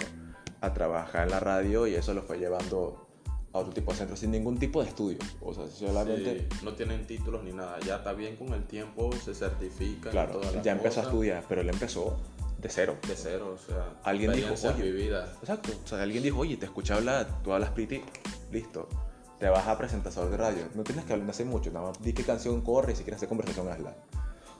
a 0.61 0.73
trabajar 0.73 1.23
en 1.23 1.31
la 1.31 1.39
radio 1.39 1.88
y 1.88 1.95
eso 1.95 2.13
lo 2.13 2.21
fue 2.21 2.38
llevando 2.38 3.07
a 3.53 3.59
otro 3.59 3.71
tipo 3.71 3.91
de 3.91 3.97
centros 4.00 4.19
sin 4.19 4.31
ningún 4.31 4.57
tipo 4.59 4.81
de 4.83 4.89
estudio. 4.89 5.17
O 5.41 5.53
sea, 5.53 5.67
solamente, 5.67 6.47
Sí, 6.51 6.65
no 6.65 6.74
tienen 6.74 7.07
títulos 7.07 7.43
ni 7.43 7.53
nada, 7.53 7.79
ya 7.79 7.98
está 7.98 8.13
bien 8.13 8.36
con 8.36 8.51
el 8.53 8.65
tiempo, 8.65 9.12
se 9.13 9.33
certifican. 9.33 10.10
y 10.10 10.12
claro, 10.12 10.41
ya 10.63 10.72
empezó 10.74 11.00
a 11.01 11.03
estudiar, 11.03 11.43
pero 11.48 11.62
él 11.62 11.69
empezó 11.69 12.19
de 12.63 12.70
cero. 12.70 12.98
De 13.05 13.15
cero, 13.15 13.55
o 13.55 13.58
sea, 13.58 13.93
Alguien 14.03 14.32
dijo, 14.32 14.53
"Oye". 14.53 14.84
vividas. 14.84 15.29
Exacto. 15.41 15.72
O 15.84 15.88
sea, 15.88 16.01
alguien 16.01 16.24
dijo, 16.24 16.39
oye, 16.39 16.55
te 16.55 16.65
escuché 16.65 16.93
hablar, 16.93 17.27
tú 17.43 17.53
hablas 17.53 17.72
pretty, 17.72 18.01
listo. 18.51 18.88
Te 19.38 19.50
vas 19.50 19.67
a 19.67 19.77
presentador 19.77 20.29
de 20.29 20.38
radio. 20.38 20.63
No 20.74 20.84
tienes 20.84 21.03
que 21.03 21.12
hablar 21.12 21.29
hacer 21.29 21.46
mucho, 21.46 21.70
nada 21.72 21.88
más 21.88 22.01
di 22.01 22.13
qué 22.13 22.24
canción 22.24 22.62
corre 22.62 22.93
y 22.93 22.96
si 22.96 23.03
quieres 23.03 23.17
hacer 23.17 23.27
conversación, 23.27 23.67
hazla. 23.67 23.93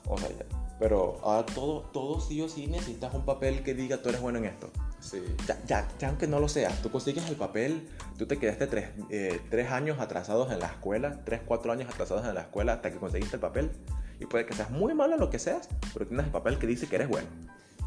O 0.06 0.18
sea, 0.18 0.30
ya. 0.30 0.46
Pero 0.80 1.18
ahora 1.24 1.46
todo, 1.46 1.82
todo 1.94 2.20
sí 2.20 2.42
o 2.42 2.50
sí 2.50 2.68
necesitas 2.68 3.14
un 3.14 3.24
papel 3.24 3.64
que 3.64 3.74
diga 3.74 4.02
tú 4.02 4.10
eres 4.10 4.20
bueno 4.20 4.40
en 4.40 4.46
esto. 4.46 4.70
Sí, 5.00 5.24
Ya, 5.48 5.58
ya, 5.66 5.88
ya 5.98 6.10
aunque 6.10 6.28
no 6.28 6.40
lo 6.42 6.50
seas, 6.50 6.82
tú 6.82 6.92
consigues 6.92 7.30
el 7.30 7.38
papel, 7.38 7.88
tú 8.18 8.26
te 8.26 8.38
quedaste 8.38 8.68
tres, 8.68 8.90
eh, 9.10 9.40
tres 9.50 9.72
años 9.72 10.00
atrasados 10.00 10.52
en 10.52 10.60
la 10.60 10.68
escuela, 10.68 11.22
tres, 11.24 11.42
cuatro 11.46 11.72
años 11.72 11.90
atrasados 11.90 12.26
en 12.26 12.36
la 12.36 12.42
escuela 12.42 12.74
hasta 12.74 12.92
que 12.92 12.98
conseguiste 12.98 13.38
el 13.38 13.42
papel. 13.42 13.72
Y 14.20 14.26
puede 14.26 14.46
que 14.46 14.54
seas 14.54 14.72
muy 14.72 14.94
malo 14.94 15.14
en 15.14 15.22
lo 15.22 15.30
que 15.30 15.40
seas, 15.40 15.70
pero 15.94 16.06
tienes 16.06 16.26
el 16.26 16.32
papel 16.34 16.58
que 16.58 16.68
dice 16.68 16.88
que 16.88 16.96
eres 16.96 17.08
bueno. 17.08 17.28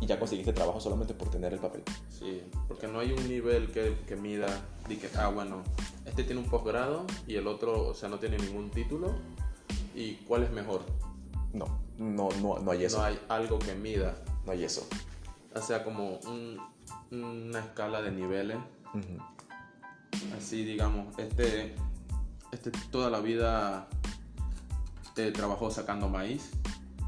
Y 0.00 0.06
ya 0.06 0.18
conseguiste 0.18 0.52
trabajo 0.52 0.78
solamente 0.80 1.14
por 1.14 1.30
tener 1.30 1.52
el 1.54 1.58
papel. 1.58 1.82
sí, 2.10 2.42
porque 2.68 2.86
no 2.86 2.98
hay 3.00 3.12
un 3.12 3.28
nivel 3.28 3.70
que, 3.72 3.96
que 4.06 4.14
mida, 4.16 4.46
di 4.88 4.96
que, 4.96 5.08
ah, 5.16 5.28
bueno, 5.28 5.62
este 6.04 6.22
tiene 6.24 6.40
un 6.40 6.48
posgrado 6.50 7.06
y 7.26 7.36
el 7.36 7.46
otro, 7.46 7.88
o 7.88 7.94
sea, 7.94 8.08
no 8.08 8.18
tiene 8.18 8.36
ningún 8.38 8.70
título. 8.70 9.14
¿Y 9.94 10.16
cuál 10.26 10.42
es 10.42 10.50
mejor? 10.50 10.82
No, 11.54 11.66
no, 11.96 12.28
no, 12.42 12.58
no 12.58 12.70
hay 12.70 12.84
eso. 12.84 12.98
No 12.98 13.04
hay 13.04 13.18
algo 13.28 13.58
que 13.58 13.74
mida, 13.74 14.14
No 14.44 14.52
hay 14.52 14.64
eso. 14.64 14.86
o 15.54 15.60
sea, 15.62 15.82
como 15.82 16.18
un- 16.26 16.60
una 17.10 17.60
escala 17.60 18.02
de 18.02 18.10
niveles. 18.10 18.58
Así, 20.36 20.64
digamos, 20.64 21.18
este, 21.18 21.74
este 22.52 22.70
toda 22.90 23.08
la 23.10 23.20
vida 23.20 23.88
trabajó 25.32 25.70
sacando 25.70 26.08
maíz, 26.10 26.50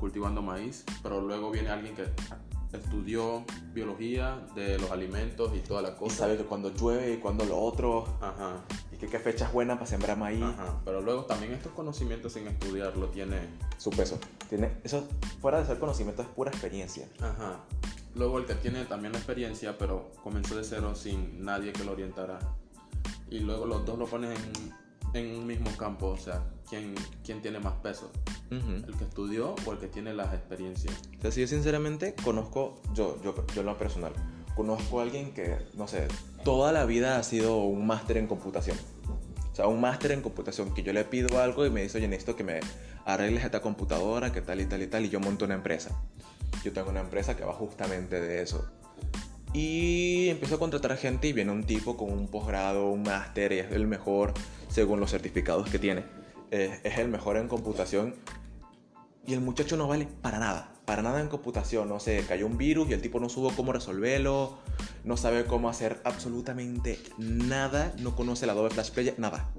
cultivando 0.00 0.40
maíz, 0.40 0.84
pero 1.02 1.20
luego 1.20 1.50
viene 1.50 1.68
alguien 1.68 1.94
que 1.94 2.04
estudió 2.72 3.44
biología 3.72 4.46
de 4.54 4.78
los 4.78 4.90
alimentos 4.90 5.52
y 5.56 5.60
toda 5.60 5.82
la 5.82 5.90
Y 5.90 5.94
cosa. 5.94 6.16
sabe 6.16 6.36
que 6.36 6.44
cuando 6.44 6.70
llueve 6.74 7.12
y 7.14 7.16
cuando 7.18 7.44
lo 7.44 7.58
otro, 7.58 8.04
Ajá, 8.20 8.62
y 8.92 8.96
que 8.96 9.06
qué 9.06 9.18
fecha 9.18 9.46
es 9.46 9.52
buena 9.52 9.74
para 9.74 9.86
sembrar 9.86 10.16
maíz, 10.18 10.42
ajá. 10.42 10.80
Pero 10.84 11.00
luego 11.00 11.24
también 11.24 11.52
estos 11.52 11.72
conocimientos 11.72 12.32
sin 12.34 12.46
estudiar 12.46 12.96
lo 12.96 13.08
tiene. 13.08 13.38
su 13.78 13.90
peso. 13.90 14.18
Tiene, 14.48 14.72
eso, 14.84 15.06
fuera 15.40 15.60
de 15.60 15.66
ser 15.66 15.78
conocimiento, 15.78 16.22
es 16.22 16.28
pura 16.28 16.50
experiencia. 16.50 17.08
Ajá. 17.20 17.60
Luego 18.14 18.38
el 18.38 18.46
que 18.46 18.54
tiene 18.54 18.84
también 18.86 19.12
la 19.12 19.18
experiencia, 19.18 19.78
pero 19.78 20.10
comenzó 20.24 20.56
de 20.56 20.64
cero 20.64 20.94
sin 20.94 21.44
nadie 21.44 21.72
que 21.72 21.84
lo 21.84 21.92
orientara. 21.92 22.38
Y 23.30 23.40
luego 23.40 23.66
los 23.66 23.84
dos 23.86 23.98
lo 23.98 24.06
pones 24.06 24.36
en, 24.38 24.72
en 25.14 25.36
un 25.36 25.46
mismo 25.46 25.70
campo, 25.76 26.08
o 26.08 26.16
sea, 26.16 26.44
¿quién, 26.68 26.94
quién 27.24 27.40
tiene 27.40 27.58
más 27.58 27.74
peso? 27.74 28.10
Ujú. 28.50 28.86
¿El 28.86 28.96
que 28.96 29.04
estudió 29.04 29.54
o 29.66 29.72
el 29.72 29.78
que 29.78 29.88
tiene 29.88 30.12
las 30.14 30.34
experiencias? 30.34 30.94
O 31.18 31.22
sea, 31.22 31.30
si 31.30 31.40
yo 31.40 31.46
sinceramente 31.46 32.14
conozco, 32.22 32.80
yo, 32.94 33.20
yo, 33.22 33.34
yo 33.54 33.60
en 33.60 33.66
lo 33.66 33.78
personal, 33.78 34.12
conozco 34.54 35.00
a 35.00 35.02
alguien 35.02 35.32
que, 35.32 35.56
no 35.74 35.86
sé, 35.86 36.08
toda 36.44 36.72
la 36.72 36.84
vida 36.84 37.18
ha 37.18 37.22
sido 37.22 37.58
un 37.58 37.86
máster 37.86 38.16
en 38.16 38.26
computación. 38.26 38.76
O 39.52 39.54
sea, 39.54 39.66
un 39.66 39.80
máster 39.80 40.12
en 40.12 40.22
computación, 40.22 40.72
que 40.72 40.82
yo 40.82 40.92
le 40.92 41.04
pido 41.04 41.40
algo 41.40 41.66
y 41.66 41.70
me 41.70 41.82
dice, 41.82 41.98
oye, 41.98 42.08
necesito 42.08 42.36
que 42.36 42.44
me 42.44 42.60
arregles 43.04 43.44
esta 43.44 43.60
computadora, 43.60 44.32
que 44.32 44.40
tal 44.40 44.60
y 44.60 44.66
tal 44.66 44.82
y 44.82 44.86
tal, 44.86 45.04
y 45.04 45.08
yo 45.08 45.20
monto 45.20 45.44
una 45.44 45.54
empresa. 45.54 46.00
Yo 46.64 46.72
tengo 46.72 46.90
una 46.90 47.00
empresa 47.00 47.36
que 47.36 47.44
va 47.44 47.52
justamente 47.52 48.20
de 48.20 48.42
eso. 48.42 48.68
Y 49.52 50.28
empiezo 50.28 50.56
a 50.56 50.58
contratar 50.58 50.96
gente 50.96 51.28
y 51.28 51.32
viene 51.32 51.52
un 51.52 51.64
tipo 51.64 51.96
con 51.96 52.12
un 52.12 52.28
posgrado, 52.28 52.90
un 52.90 53.02
máster, 53.02 53.52
y 53.52 53.58
es 53.60 53.72
el 53.72 53.86
mejor 53.86 54.34
según 54.68 55.00
los 55.00 55.10
certificados 55.10 55.70
que 55.70 55.78
tiene. 55.78 56.04
Es, 56.50 56.98
el 56.98 57.08
mejor 57.08 57.36
en 57.36 57.48
computación 57.48 58.14
y 59.26 59.34
el 59.34 59.40
muchacho 59.40 59.76
no 59.76 59.86
vale 59.86 60.06
para 60.22 60.38
nada, 60.38 60.72
para 60.86 61.02
nada 61.02 61.20
en 61.20 61.28
computación. 61.28 61.88
No 61.88 62.00
sé, 62.00 62.24
cayó 62.26 62.46
un 62.46 62.56
virus 62.56 62.88
y 62.88 62.92
el 62.92 63.02
tipo 63.02 63.20
no 63.20 63.28
supo 63.28 63.52
cómo 63.54 63.72
resolverlo, 63.72 64.58
no 65.04 65.16
sabe 65.16 65.44
cómo 65.44 65.68
hacer 65.68 66.00
absolutamente 66.04 66.98
nada, 67.18 67.94
no 67.98 68.16
conoce 68.16 68.44
el 68.44 68.50
Adobe 68.50 68.70
Flash 68.70 68.90
Player, 68.90 69.14
nada. 69.18 69.50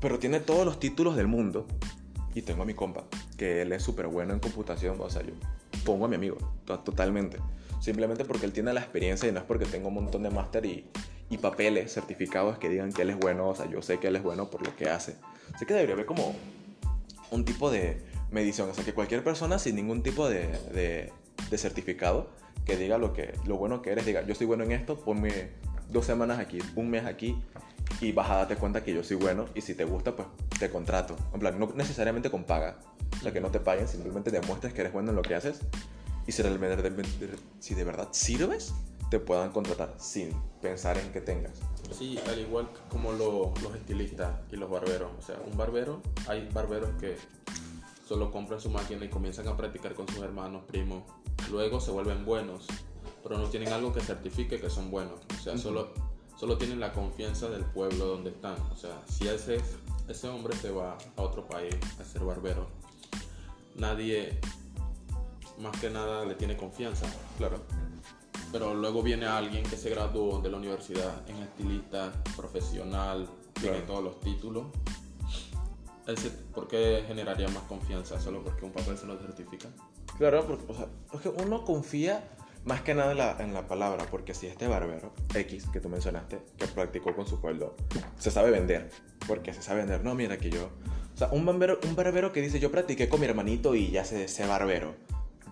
Pero 0.00 0.18
tiene 0.18 0.40
todos 0.40 0.64
los 0.64 0.78
títulos 0.78 1.16
del 1.16 1.26
mundo. 1.26 1.66
Y 2.34 2.42
tengo 2.42 2.62
a 2.62 2.66
mi 2.66 2.74
compa, 2.74 3.04
que 3.36 3.62
él 3.62 3.72
es 3.72 3.82
súper 3.82 4.06
bueno 4.06 4.32
en 4.32 4.38
computación, 4.38 5.00
o 5.00 5.10
sea, 5.10 5.22
yo 5.22 5.32
pongo 5.84 6.04
a 6.04 6.08
mi 6.08 6.14
amigo, 6.14 6.36
to- 6.66 6.78
totalmente. 6.80 7.38
Simplemente 7.80 8.24
porque 8.24 8.46
él 8.46 8.52
tiene 8.52 8.72
la 8.72 8.80
experiencia 8.80 9.28
y 9.28 9.32
no 9.32 9.38
es 9.38 9.44
porque 9.44 9.66
tengo 9.66 9.88
un 9.88 9.94
montón 9.94 10.22
de 10.22 10.30
máster 10.30 10.66
y, 10.66 10.86
y 11.30 11.38
papeles 11.38 11.92
certificados 11.92 12.58
que 12.58 12.68
digan 12.68 12.92
que 12.92 13.02
él 13.02 13.10
es 13.10 13.18
bueno, 13.18 13.48
o 13.48 13.54
sea, 13.54 13.66
yo 13.66 13.82
sé 13.82 13.98
que 13.98 14.08
él 14.08 14.16
es 14.16 14.22
bueno 14.22 14.50
por 14.50 14.66
lo 14.66 14.74
que 14.76 14.88
hace. 14.88 15.16
Sé 15.58 15.66
que 15.66 15.74
debería 15.74 15.94
haber 15.94 16.06
como 16.06 16.34
un 17.30 17.44
tipo 17.44 17.70
de 17.70 18.00
medición, 18.30 18.70
o 18.70 18.74
sea, 18.74 18.84
que 18.84 18.92
cualquier 18.92 19.22
persona 19.22 19.58
sin 19.58 19.76
ningún 19.76 20.02
tipo 20.02 20.28
de, 20.28 20.48
de, 20.72 21.12
de 21.50 21.58
certificado 21.58 22.30
que 22.64 22.76
diga 22.76 22.98
lo, 22.98 23.12
que, 23.12 23.32
lo 23.46 23.56
bueno 23.56 23.80
que 23.80 23.90
eres, 23.90 24.04
diga, 24.04 24.22
yo 24.22 24.34
soy 24.34 24.46
bueno 24.46 24.64
en 24.64 24.72
esto, 24.72 25.00
ponme 25.00 25.50
dos 25.88 26.04
semanas 26.04 26.38
aquí, 26.38 26.58
un 26.76 26.90
mes 26.90 27.06
aquí 27.06 27.40
y 28.00 28.12
vas 28.12 28.30
a 28.30 28.36
darte 28.36 28.56
cuenta 28.56 28.84
que 28.84 28.92
yo 28.92 29.02
soy 29.02 29.16
bueno 29.16 29.46
y 29.54 29.62
si 29.62 29.74
te 29.74 29.84
gusta, 29.84 30.14
pues 30.14 30.28
te 30.58 30.68
contrato. 30.70 31.16
En 31.32 31.40
plan, 31.40 31.58
no 31.58 31.72
necesariamente 31.74 32.30
con 32.30 32.44
paga, 32.44 32.78
o 33.18 33.22
sea, 33.22 33.32
que 33.32 33.40
no 33.40 33.50
te 33.50 33.60
paguen, 33.60 33.88
simplemente 33.88 34.30
demuestres 34.30 34.74
que 34.74 34.82
eres 34.82 34.92
bueno 34.92 35.10
en 35.10 35.16
lo 35.16 35.22
que 35.22 35.34
haces 35.34 35.60
y 36.28 36.32
si, 36.32 36.42
si 37.58 37.74
de 37.74 37.84
verdad 37.84 38.08
sirves, 38.12 38.74
te 39.10 39.18
puedan 39.18 39.50
contratar 39.50 39.94
sin 39.98 40.30
pensar 40.60 40.98
en 40.98 41.10
que 41.12 41.20
tengas. 41.22 41.58
Sí, 41.98 42.18
al 42.28 42.38
igual 42.38 42.68
que 42.72 42.80
como 42.90 43.12
lo- 43.12 43.54
los 43.62 43.74
estilistas 43.74 44.38
y 44.52 44.56
los 44.56 44.68
barberos. 44.70 45.10
O 45.18 45.22
sea, 45.22 45.40
un 45.50 45.56
barbero, 45.56 46.02
hay 46.28 46.46
barberos 46.52 46.90
que 47.00 47.16
solo 48.06 48.30
compran 48.30 48.60
su 48.60 48.68
máquina 48.70 49.04
y 49.04 49.08
comienzan 49.08 49.48
a 49.48 49.56
practicar 49.56 49.94
con 49.94 50.06
sus 50.08 50.18
hermanos, 50.18 50.62
primos. 50.66 51.02
Luego 51.50 51.80
se 51.80 51.90
vuelven 51.90 52.24
buenos, 52.26 52.66
pero 53.22 53.38
no 53.38 53.48
tienen 53.48 53.72
algo 53.72 53.92
que 53.94 54.00
certifique 54.02 54.60
que 54.60 54.68
son 54.68 54.90
buenos. 54.90 55.20
O 55.38 55.42
sea, 55.42 55.56
solo, 55.56 55.92
solo 56.36 56.58
tienen 56.58 56.78
la 56.78 56.92
confianza 56.92 57.48
del 57.48 57.64
pueblo 57.64 58.04
donde 58.04 58.30
están. 58.30 58.60
O 58.70 58.76
sea, 58.76 59.00
si 59.08 59.26
ese, 59.28 59.58
ese 60.08 60.28
hombre 60.28 60.54
se 60.56 60.70
va 60.70 60.98
a 61.16 61.22
otro 61.22 61.46
país 61.48 61.74
a 61.98 62.04
ser 62.04 62.22
barbero, 62.24 62.66
nadie, 63.76 64.38
más 65.60 65.78
que 65.80 65.90
nada, 65.90 66.24
le 66.24 66.34
tiene 66.34 66.56
confianza. 66.56 67.06
Claro. 67.36 67.58
Pero 68.52 68.74
luego 68.74 69.02
viene 69.02 69.26
alguien 69.26 69.62
que 69.64 69.76
se 69.76 69.90
graduó 69.90 70.40
de 70.40 70.50
la 70.50 70.56
universidad 70.56 71.28
en 71.28 71.36
estilista 71.42 72.12
profesional, 72.36 73.28
tiene 73.54 73.78
Claro. 73.78 73.86
todos 73.86 74.04
los 74.04 74.20
títulos. 74.20 74.66
Ese, 76.06 76.30
¿Por 76.30 76.68
qué 76.68 77.04
generaría 77.06 77.48
más 77.48 77.64
confianza? 77.64 78.18
Solo 78.18 78.42
porque 78.42 78.64
un 78.64 78.72
papel 78.72 78.96
se 78.96 79.06
lo 79.06 79.18
certifica. 79.18 79.68
Claro, 80.16 80.46
porque 80.46 80.64
o 80.72 80.74
sea, 80.74 80.86
es 81.12 81.20
que 81.20 81.28
uno 81.28 81.64
confía 81.64 82.26
más 82.64 82.80
que 82.80 82.94
nada 82.94 83.12
en 83.12 83.18
la, 83.18 83.36
en 83.40 83.52
la 83.52 83.68
palabra, 83.68 84.06
porque 84.10 84.32
si 84.34 84.46
este 84.46 84.66
barbero 84.66 85.12
X 85.34 85.66
que 85.70 85.80
tú 85.80 85.88
mencionaste, 85.90 86.40
que 86.56 86.66
practicó 86.68 87.14
con 87.14 87.26
su 87.26 87.40
pueblo, 87.40 87.74
se 88.18 88.30
sabe 88.30 88.50
vender, 88.50 88.90
porque 89.26 89.52
se 89.52 89.62
sabe 89.62 89.80
vender, 89.80 90.02
no, 90.02 90.14
mira 90.14 90.38
que 90.38 90.50
yo, 90.50 90.70
o 91.14 91.16
sea, 91.18 91.28
un 91.30 91.44
barbero, 91.46 91.78
un 91.86 91.94
barbero 91.94 92.32
que 92.32 92.40
dice, 92.40 92.58
yo 92.58 92.70
practiqué 92.70 93.08
con 93.08 93.20
mi 93.20 93.26
hermanito 93.26 93.74
y 93.74 93.90
ya 93.90 94.04
sé, 94.04 94.28
sé 94.28 94.46
barbero, 94.46 94.94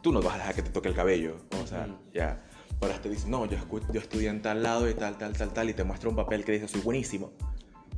tú 0.03 0.13
no 0.13 0.21
vas 0.23 0.35
a 0.35 0.39
dejar 0.39 0.55
que 0.55 0.63
te 0.63 0.71
toque 0.71 0.89
el 0.89 0.95
cabello, 0.95 1.37
o 1.63 1.67
sea, 1.67 1.85
Ujú. 1.87 1.97
ya, 2.15 2.43
pero 2.81 2.93
este 2.93 3.09
dice, 3.09 3.29
no, 3.29 3.47
yo, 3.47 3.57
yo 3.93 4.01
estudié 4.01 4.29
en 4.29 4.43
tal 4.43 4.63
lado 4.63 4.89
y 4.89 4.95
tal, 4.95 5.17
tal, 5.19 5.33
tal, 5.33 5.53
tal, 5.53 5.71
y 5.71 5.75
te 5.75 5.85
muestra 5.85 6.09
un 6.09 6.17
papel 6.17 6.45
que 6.45 6.53
dice, 6.53 6.69
soy 6.69 6.81
buenísimo, 6.81 7.33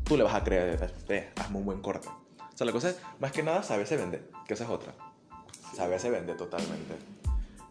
tú 0.05 0.17
le 0.17 0.23
vas 0.25 0.35
a 0.35 0.45
creer, 0.45 0.91
eh, 1.09 1.31
hazme 1.37 1.59
un 1.59 1.65
buen 1.65 1.81
corte. 1.81 2.09
O 2.09 2.57
sea, 2.57 2.65
la 2.67 2.73
cosa 2.73 2.91
es, 2.91 2.99
más 3.21 3.33
que 3.33 3.43
nada, 3.43 3.63
saberse 3.63 3.97
vender, 3.97 4.31
que 4.47 4.55
esa 4.55 4.65
es 4.65 4.71
otra. 4.71 4.93
Saberse 5.77 6.11
vender 6.11 6.37
totalmente. 6.37 6.95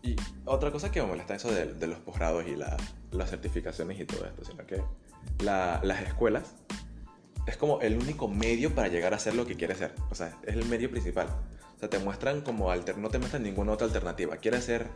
Y 0.01 0.15
otra 0.45 0.71
cosa 0.71 0.91
que 0.91 1.01
me 1.01 1.07
molesta 1.07 1.35
eso 1.35 1.51
de, 1.51 1.73
de 1.73 1.87
los 1.87 1.99
posgrados 1.99 2.47
y 2.47 2.55
la- 2.55 2.77
las 3.11 3.29
certificaciones 3.31 3.99
y 3.99 4.05
todo 4.05 4.25
esto, 4.25 4.45
sino 4.45 4.65
que 4.65 4.81
la- 5.43 5.81
las 5.83 6.01
escuelas 6.03 6.55
es 7.47 7.57
como 7.57 7.81
el 7.81 7.97
único 7.97 8.27
medio 8.29 8.73
para 8.75 8.87
llegar 8.87 9.13
a 9.13 9.19
ser 9.19 9.35
lo 9.35 9.45
que 9.45 9.55
quieres 9.55 9.79
ser. 9.79 9.93
O 10.09 10.15
sea, 10.15 10.37
es 10.43 10.55
el 10.55 10.65
medio 10.65 10.89
principal. 10.89 11.27
O 11.77 11.79
sea, 11.79 11.89
te 11.89 11.99
muestran 11.99 12.41
como 12.41 12.71
alter, 12.71 12.97
no 12.97 13.09
te 13.09 13.19
muestran 13.19 13.43
ninguna 13.43 13.73
otra 13.73 13.85
alternativa. 13.85 14.37
Quieres 14.37 14.63
ser 14.63 14.87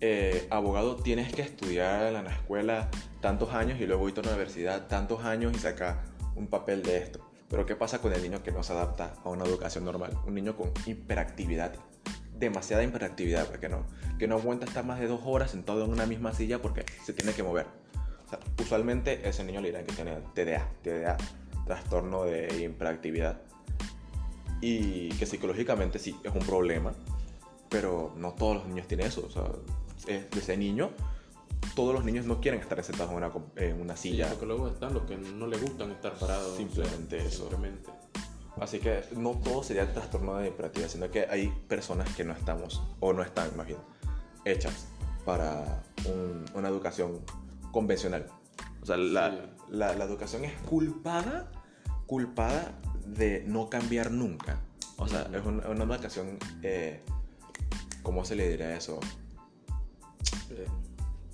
eh, 0.00 0.48
abogado, 0.50 0.96
tienes 0.96 1.32
que 1.32 1.42
estudiar 1.42 2.12
en 2.12 2.24
la 2.24 2.32
escuela 2.32 2.90
tantos 3.20 3.54
años 3.54 3.80
y 3.80 3.86
luego 3.86 4.08
irte 4.08 4.20
a 4.20 4.22
una 4.24 4.32
universidad 4.32 4.88
tantos 4.88 5.24
años 5.24 5.54
y 5.54 5.58
sacar 5.60 6.02
un 6.34 6.48
papel 6.48 6.82
de 6.82 6.98
esto. 6.98 7.30
Pero 7.48 7.64
¿qué 7.64 7.76
pasa 7.76 8.00
con 8.00 8.12
el 8.12 8.20
niño 8.22 8.42
que 8.42 8.50
no 8.50 8.64
se 8.64 8.72
adapta 8.72 9.14
a 9.24 9.28
una 9.28 9.44
educación 9.44 9.84
normal? 9.84 10.18
Un 10.26 10.34
niño 10.34 10.56
con 10.56 10.72
hiperactividad. 10.84 11.74
Demasiada 12.36 12.82
hiperactividad, 12.82 13.46
porque 13.46 13.68
no, 13.68 13.86
que 14.18 14.26
no 14.26 14.34
aguanta 14.34 14.66
estar 14.66 14.84
más 14.84 14.98
de 14.98 15.06
dos 15.06 15.20
horas 15.24 15.52
sentado 15.52 15.84
en 15.84 15.92
una 15.92 16.06
misma 16.06 16.34
silla 16.34 16.60
porque 16.60 16.84
se 17.04 17.12
tiene 17.12 17.32
que 17.34 17.44
mover. 17.44 17.66
O 18.26 18.28
sea, 18.28 18.40
usualmente 18.60 19.28
ese 19.28 19.44
niño 19.44 19.60
le 19.60 19.68
dirán 19.68 19.86
que 19.86 19.94
tiene 19.94 20.16
TDA, 20.34 20.68
TDA, 20.82 21.16
trastorno 21.64 22.24
de 22.24 22.48
hiperactividad. 22.62 23.40
Y 24.60 25.10
que 25.10 25.26
psicológicamente 25.26 25.98
sí 25.98 26.16
es 26.24 26.32
un 26.34 26.40
problema, 26.40 26.92
pero 27.68 28.12
no 28.16 28.32
todos 28.32 28.56
los 28.56 28.66
niños 28.66 28.86
tienen 28.88 29.06
eso. 29.06 29.24
O 29.26 29.30
sea, 29.30 29.44
es- 30.06 30.30
de 30.30 30.38
ese 30.40 30.56
niño, 30.56 30.90
todos 31.74 31.94
los 31.94 32.04
niños 32.04 32.26
no 32.26 32.40
quieren 32.40 32.60
estar 32.60 32.82
sentados 32.82 33.10
en 33.12 33.18
una, 33.18 33.32
en 33.56 33.80
una 33.80 33.96
Sí, 33.96 34.10
silla. 34.10 34.28
porque 34.30 34.46
luego 34.46 34.68
están 34.68 34.94
los 34.94 35.02
que 35.04 35.16
no 35.16 35.46
le 35.46 35.58
gustan 35.58 35.90
estar 35.90 36.14
parados. 36.18 36.46
o 36.52 36.56
sea, 36.56 36.58
Simplemente 36.58 37.18
eso. 37.18 37.48
Simplemente. 37.48 37.90
Así 38.60 38.78
que 38.78 39.02
no 39.16 39.32
todo 39.32 39.62
sería 39.62 39.92
trastorno 39.92 40.36
de 40.36 40.48
hiperactividad, 40.48 40.88
sino 40.88 41.10
que 41.10 41.26
hay 41.28 41.48
personas 41.68 42.08
que 42.14 42.24
no 42.24 42.32
estamos, 42.32 42.82
o 43.00 43.12
no 43.12 43.22
están 43.22 43.54
más 43.56 43.66
bien, 43.66 43.78
hechas 44.46 44.86
para 45.26 45.82
un- 46.06 46.44
una 46.54 46.68
educación 46.68 47.20
convencional. 47.72 48.26
O 48.80 48.86
sea, 48.86 48.96
la, 48.96 49.30
Sí. 49.30 49.36
la- 49.70 49.94
la 49.94 50.04
educación 50.04 50.44
es 50.46 50.52
culpada, 50.62 51.50
culpada 52.06 52.72
de 53.06 53.44
no 53.46 53.68
cambiar 53.68 54.10
nunca. 54.10 54.60
O 54.96 55.06
sea, 55.08 55.28
es 55.32 55.44
una, 55.44 55.68
una 55.68 55.94
educación, 55.94 56.38
eh, 56.62 57.00
¿cómo 58.02 58.24
se 58.24 58.34
le 58.34 58.48
diría 58.48 58.76
eso? 58.76 58.98
Eh, 60.50 60.66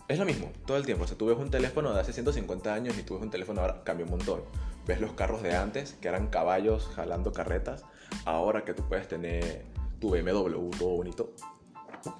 Es 0.09 0.19
lo 0.19 0.25
mismo, 0.25 0.50
todo 0.67 0.76
el 0.76 0.85
tiempo. 0.85 1.05
O 1.05 1.07
sea, 1.07 1.17
tú 1.17 1.26
ves 1.26 1.38
un 1.38 1.50
teléfono 1.50 1.93
de 1.95 2.00
hace 2.00 2.12
150 2.12 2.75
años 2.75 2.99
y 2.99 3.02
tú 3.02 3.14
ves 3.14 3.23
un 3.23 3.31
teléfono 3.31 3.61
ahora, 3.61 3.83
cambia 3.85 4.05
un 4.05 4.11
montón. 4.11 4.43
Ves 4.87 5.00
los 5.00 5.12
carros 5.12 5.43
de 5.43 5.55
antes, 5.55 5.93
que 6.00 6.09
eran 6.09 6.26
caballos 6.26 6.88
jalando 6.95 7.33
carretas, 7.33 7.85
ahora 8.25 8.64
que 8.64 8.75
tú 8.75 8.83
puedes 8.88 9.09
tener 9.09 9.64
tu 10.00 10.11
BMW 10.11 10.71
todo 10.76 10.97
bonito 10.97 11.33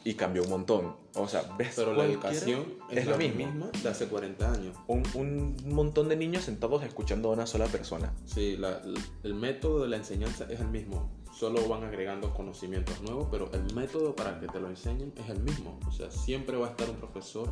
y 0.05 0.15
cambió 0.15 0.43
un 0.45 0.51
montón. 0.51 0.97
O 1.15 1.29
sea, 1.29 1.43
ves 1.59 1.73
pero 1.77 1.93
la 1.95 2.05
educación 2.05 2.65
es, 2.91 3.05
la 3.07 3.13
lo 3.13 3.19
mismo. 3.19 3.47
misma 3.47 3.71
de 3.83 3.89
hace 3.89 4.07
40 4.09 4.53
años. 4.53 4.77
Un, 4.87 5.03
un 5.15 5.57
montón 5.75 6.09
de 6.09 6.17
niños 6.17 6.45
sentados 6.45 6.83
escuchando 6.85 7.31
a 7.31 7.33
una 7.33 7.47
sola 7.47 7.67
persona. 7.67 8.13
Sí, 8.25 8.57
la- 8.57 8.81
el 9.23 9.35
método 9.35 9.83
de 9.83 9.89
la 9.89 9.97
enseñanza 9.97 10.47
es 10.51 10.61
el 10.61 10.69
mismo. 10.69 11.11
Solo 11.35 11.67
van 11.69 11.83
agregando 11.85 12.33
conocimientos 12.35 13.01
nuevos, 13.03 13.29
pero 13.31 13.51
el 13.53 13.75
método 13.75 14.15
para 14.15 14.39
que 14.39 14.47
te 14.49 14.61
lo 14.61 14.69
enseñen 14.69 15.13
es 15.17 15.29
el 15.31 15.41
mismo. 15.41 15.79
O 15.89 15.93
sea, 15.93 16.11
siempre 16.11 16.57
va 16.57 16.69
a 16.69 16.71
estar 16.71 16.89
un 16.89 16.97
profesor 16.97 17.49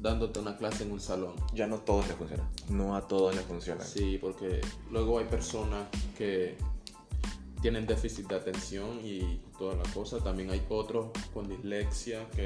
dándote 0.00 0.40
una 0.40 0.56
clase 0.56 0.84
en 0.84 0.92
un 0.92 1.00
salón. 1.00 1.34
Ya 1.54 1.66
no 1.66 1.78
todos 1.78 2.06
les 2.08 2.16
funciona. 2.16 2.48
No 2.68 2.94
a 2.96 3.06
todos 3.08 3.34
les 3.34 3.44
funciona. 3.44 3.82
Sí, 3.84 4.18
porque 4.20 4.60
luego 4.90 5.18
hay 5.18 5.24
personas 5.26 5.86
que 6.16 6.56
tienen 7.64 7.86
déficit 7.86 8.28
de 8.28 8.34
atención 8.36 9.00
y 9.02 9.40
toda 9.58 9.74
la 9.74 9.84
cosa. 9.94 10.18
También 10.22 10.50
hay 10.50 10.62
otros 10.68 11.06
con 11.32 11.48
dislexia 11.48 12.28
que 12.36 12.44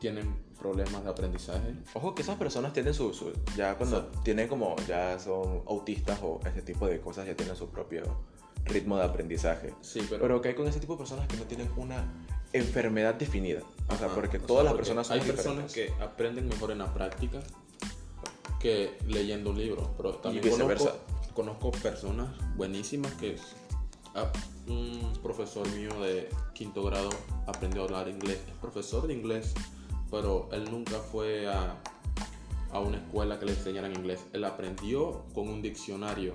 tienen 0.00 0.34
problemas 0.58 1.04
de 1.04 1.10
aprendizaje. 1.10 1.74
Ojo 1.92 2.14
que 2.14 2.22
esas 2.22 2.38
personas 2.38 2.72
tienen 2.72 2.94
su, 2.94 3.12
su- 3.12 3.34
ya 3.54 3.76
cuando 3.76 4.06
tienen 4.22 4.48
como 4.48 4.74
ya 4.88 5.18
son 5.18 5.62
autistas 5.68 6.20
o 6.22 6.40
ese 6.46 6.62
tipo 6.62 6.86
de 6.86 7.02
cosas 7.02 7.26
ya 7.26 7.36
tienen 7.36 7.54
su 7.54 7.68
propio 7.68 8.02
ritmo 8.64 8.96
de 8.96 9.04
aprendizaje. 9.04 9.74
Sí, 9.82 10.00
pero, 10.08 10.22
Pero 10.22 10.40
que 10.40 10.48
hay 10.48 10.54
con 10.54 10.66
ese 10.66 10.80
tipo 10.80 10.94
de 10.94 10.98
personas 11.00 11.28
que 11.28 11.36
no 11.36 11.42
tienen 11.44 11.68
una 11.76 12.10
enfermedad 12.54 13.14
definida. 13.14 13.60
O 13.90 13.96
sea, 13.96 14.08
porque 14.08 14.38
o 14.38 14.40
sea, 14.40 14.46
todas 14.46 14.64
las 14.64 14.72
porque 14.72 14.86
personas 14.88 15.06
son 15.06 15.20
Hay 15.20 15.26
personas 15.26 15.66
diferentes. 15.68 15.96
que 15.98 16.02
aprenden 16.02 16.48
mejor 16.48 16.70
en 16.70 16.78
la 16.78 16.94
práctica, 16.94 17.40
que 18.64 18.96
leyendo 19.06 19.50
un 19.50 19.58
libro. 19.58 19.92
Pero 19.94 20.14
también 20.14 20.48
conozco, 20.48 20.90
conozco 21.34 21.70
personas 21.70 22.30
buenísimas 22.56 23.12
que 23.12 23.36
ah, 24.14 24.32
un 24.66 25.12
profesor 25.22 25.68
mío 25.72 25.90
de 26.00 26.30
quinto 26.54 26.82
grado 26.82 27.10
aprendió 27.46 27.82
a 27.82 27.84
hablar 27.84 28.08
inglés. 28.08 28.40
Es 28.48 28.54
profesor 28.62 29.06
de 29.06 29.12
inglés, 29.12 29.52
pero 30.10 30.48
él 30.50 30.64
nunca 30.70 30.98
fue 30.98 31.46
a, 31.46 31.76
a 32.72 32.80
una 32.80 32.96
escuela 32.96 33.38
que 33.38 33.44
le 33.44 33.52
enseñaran 33.52 33.92
inglés. 33.92 34.20
Él 34.32 34.44
aprendió 34.44 35.26
con 35.34 35.46
un 35.46 35.60
diccionario. 35.60 36.32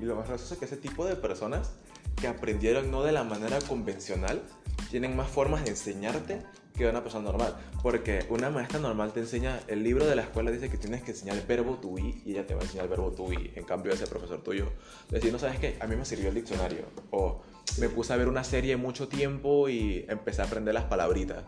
Y 0.00 0.04
lo 0.04 0.16
más 0.16 0.26
gracioso 0.26 0.54
es 0.54 0.58
que 0.58 0.66
ese 0.66 0.78
tipo 0.78 1.06
de 1.06 1.14
personas 1.14 1.74
que 2.16 2.26
aprendieron 2.26 2.90
no 2.90 3.04
de 3.04 3.12
la 3.12 3.22
manera 3.22 3.60
convencional 3.60 4.42
tienen 4.90 5.14
más 5.14 5.30
formas 5.30 5.62
de 5.62 5.70
enseñarte 5.70 6.42
que 6.82 6.90
una 6.90 7.02
persona 7.02 7.24
normal. 7.24 7.56
Porque 7.82 8.26
una 8.28 8.50
maestra 8.50 8.78
normal 8.78 9.12
te 9.12 9.20
enseña, 9.20 9.60
el 9.68 9.82
libro 9.82 10.06
de 10.06 10.16
la 10.16 10.22
escuela 10.22 10.50
dice 10.50 10.68
que 10.70 10.78
tienes 10.78 11.02
que 11.02 11.12
enseñar 11.12 11.36
el 11.36 11.46
verbo 11.46 11.76
to 11.76 11.92
be 11.94 12.14
y 12.24 12.32
ella 12.32 12.46
te 12.46 12.54
va 12.54 12.60
a 12.60 12.64
enseñar 12.64 12.84
el 12.84 12.90
verbo 12.90 13.12
to 13.12 13.28
be. 13.28 13.52
En 13.54 13.64
cambio, 13.64 13.92
ese 13.92 14.06
profesor 14.06 14.42
tuyo 14.42 14.68
decir, 15.10 15.32
no 15.32 15.38
sabes 15.38 15.58
qué, 15.58 15.76
a 15.80 15.86
mí 15.86 15.96
me 15.96 16.04
sirvió 16.04 16.28
el 16.28 16.34
diccionario. 16.34 16.84
O 17.10 17.42
me 17.78 17.88
puse 17.88 18.12
a 18.12 18.16
ver 18.16 18.28
una 18.28 18.44
serie 18.44 18.76
mucho 18.76 19.08
tiempo 19.08 19.68
y 19.68 20.04
empecé 20.08 20.42
a 20.42 20.46
aprender 20.46 20.74
las 20.74 20.84
palabritas. 20.84 21.44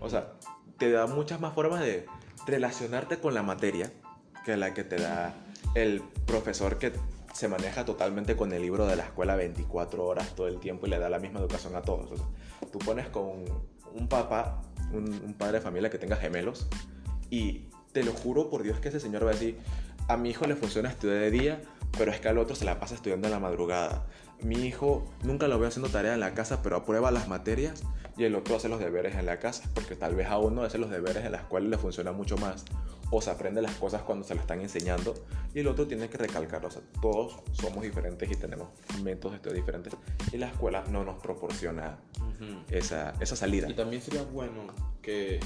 O 0.00 0.08
sea, 0.08 0.32
te 0.78 0.90
da 0.90 1.06
muchas 1.06 1.40
más 1.40 1.54
formas 1.54 1.80
de 1.80 2.06
relacionarte 2.46 3.18
con 3.18 3.34
la 3.34 3.42
materia 3.42 3.92
que 4.44 4.56
la 4.56 4.74
que 4.74 4.84
te 4.84 4.96
da 4.96 5.34
el 5.74 6.02
profesor 6.26 6.78
que 6.78 6.92
se 7.32 7.48
maneja 7.48 7.84
totalmente 7.84 8.36
con 8.36 8.52
el 8.52 8.62
libro 8.62 8.86
de 8.86 8.94
la 8.94 9.04
escuela 9.04 9.34
24 9.34 10.06
horas 10.06 10.34
todo 10.36 10.46
el 10.46 10.60
tiempo 10.60 10.86
y 10.86 10.90
le 10.90 10.98
da 10.98 11.08
la 11.08 11.18
misma 11.18 11.40
educación 11.40 11.74
a 11.74 11.82
todos. 11.82 12.12
O 12.12 12.16
sea, 12.16 12.26
tú 12.70 12.78
pones 12.78 13.08
con 13.08 13.44
un 13.94 14.08
papá, 14.08 14.60
un, 14.92 15.34
padre 15.38 15.58
de 15.58 15.60
familia 15.60 15.90
que 15.90 15.98
tenga 15.98 16.16
gemelos 16.16 16.66
y 17.30 17.68
te 17.92 18.02
lo 18.02 18.12
juro 18.12 18.50
por 18.50 18.62
Dios 18.62 18.78
que 18.80 18.88
ese 18.88 19.00
señor 19.00 19.24
va 19.24 19.30
a 19.30 19.32
decir, 19.32 19.58
a 20.08 20.16
mi 20.16 20.30
hijo 20.30 20.46
le 20.46 20.56
funciona 20.56 20.90
estudiar 20.90 21.18
de 21.18 21.30
día, 21.30 21.62
pero 21.96 22.10
es 22.10 22.20
que 22.20 22.28
al 22.28 22.38
otro 22.38 22.54
se 22.54 22.64
la 22.64 22.78
pasa 22.78 22.94
estudiando 22.94 23.28
en 23.28 23.32
la 23.32 23.40
madrugada. 23.40 24.04
Mi 24.42 24.66
hijo 24.66 25.04
nunca 25.22 25.48
lo 25.48 25.58
veo 25.58 25.68
haciendo 25.68 25.88
tarea 25.88 26.14
en 26.14 26.20
la 26.20 26.34
casa, 26.34 26.60
pero 26.62 26.76
aprueba 26.76 27.10
las 27.10 27.28
materias 27.28 27.82
y 28.16 28.24
el 28.24 28.34
otro 28.34 28.56
hace 28.56 28.68
los 28.68 28.78
deberes 28.78 29.16
en 29.16 29.26
la 29.26 29.38
casa, 29.38 29.68
porque 29.74 29.96
tal 29.96 30.14
vez 30.14 30.28
a 30.28 30.38
uno 30.38 30.62
hace 30.62 30.78
los 30.78 30.90
deberes 30.90 31.24
en 31.24 31.32
la 31.32 31.38
escuela 31.38 31.66
y 31.66 31.70
le 31.70 31.78
funciona 31.78 32.12
mucho 32.12 32.36
más, 32.36 32.64
o 33.10 33.20
se 33.20 33.30
aprende 33.30 33.60
las 33.62 33.74
cosas 33.76 34.02
cuando 34.02 34.24
se 34.24 34.34
las 34.34 34.42
están 34.42 34.60
enseñando, 34.60 35.14
y 35.54 35.60
el 35.60 35.66
otro 35.66 35.86
tiene 35.86 36.08
que 36.08 36.18
recalcar, 36.18 36.64
o 36.64 36.70
sea, 36.70 36.82
todos 37.00 37.42
somos 37.52 37.82
diferentes 37.82 38.30
y 38.30 38.36
tenemos 38.36 38.68
métodos 39.02 39.32
de 39.32 39.36
estudio 39.36 39.56
diferentes, 39.56 39.92
y 40.32 40.38
la 40.38 40.48
escuela 40.48 40.84
no 40.90 41.04
nos 41.04 41.20
proporciona 41.20 41.98
esa, 42.70 43.14
esa 43.20 43.36
salida. 43.36 43.68
Y 43.70 43.74
también 43.74 44.02
sería 44.02 44.22
bueno 44.22 44.66
que 45.02 45.40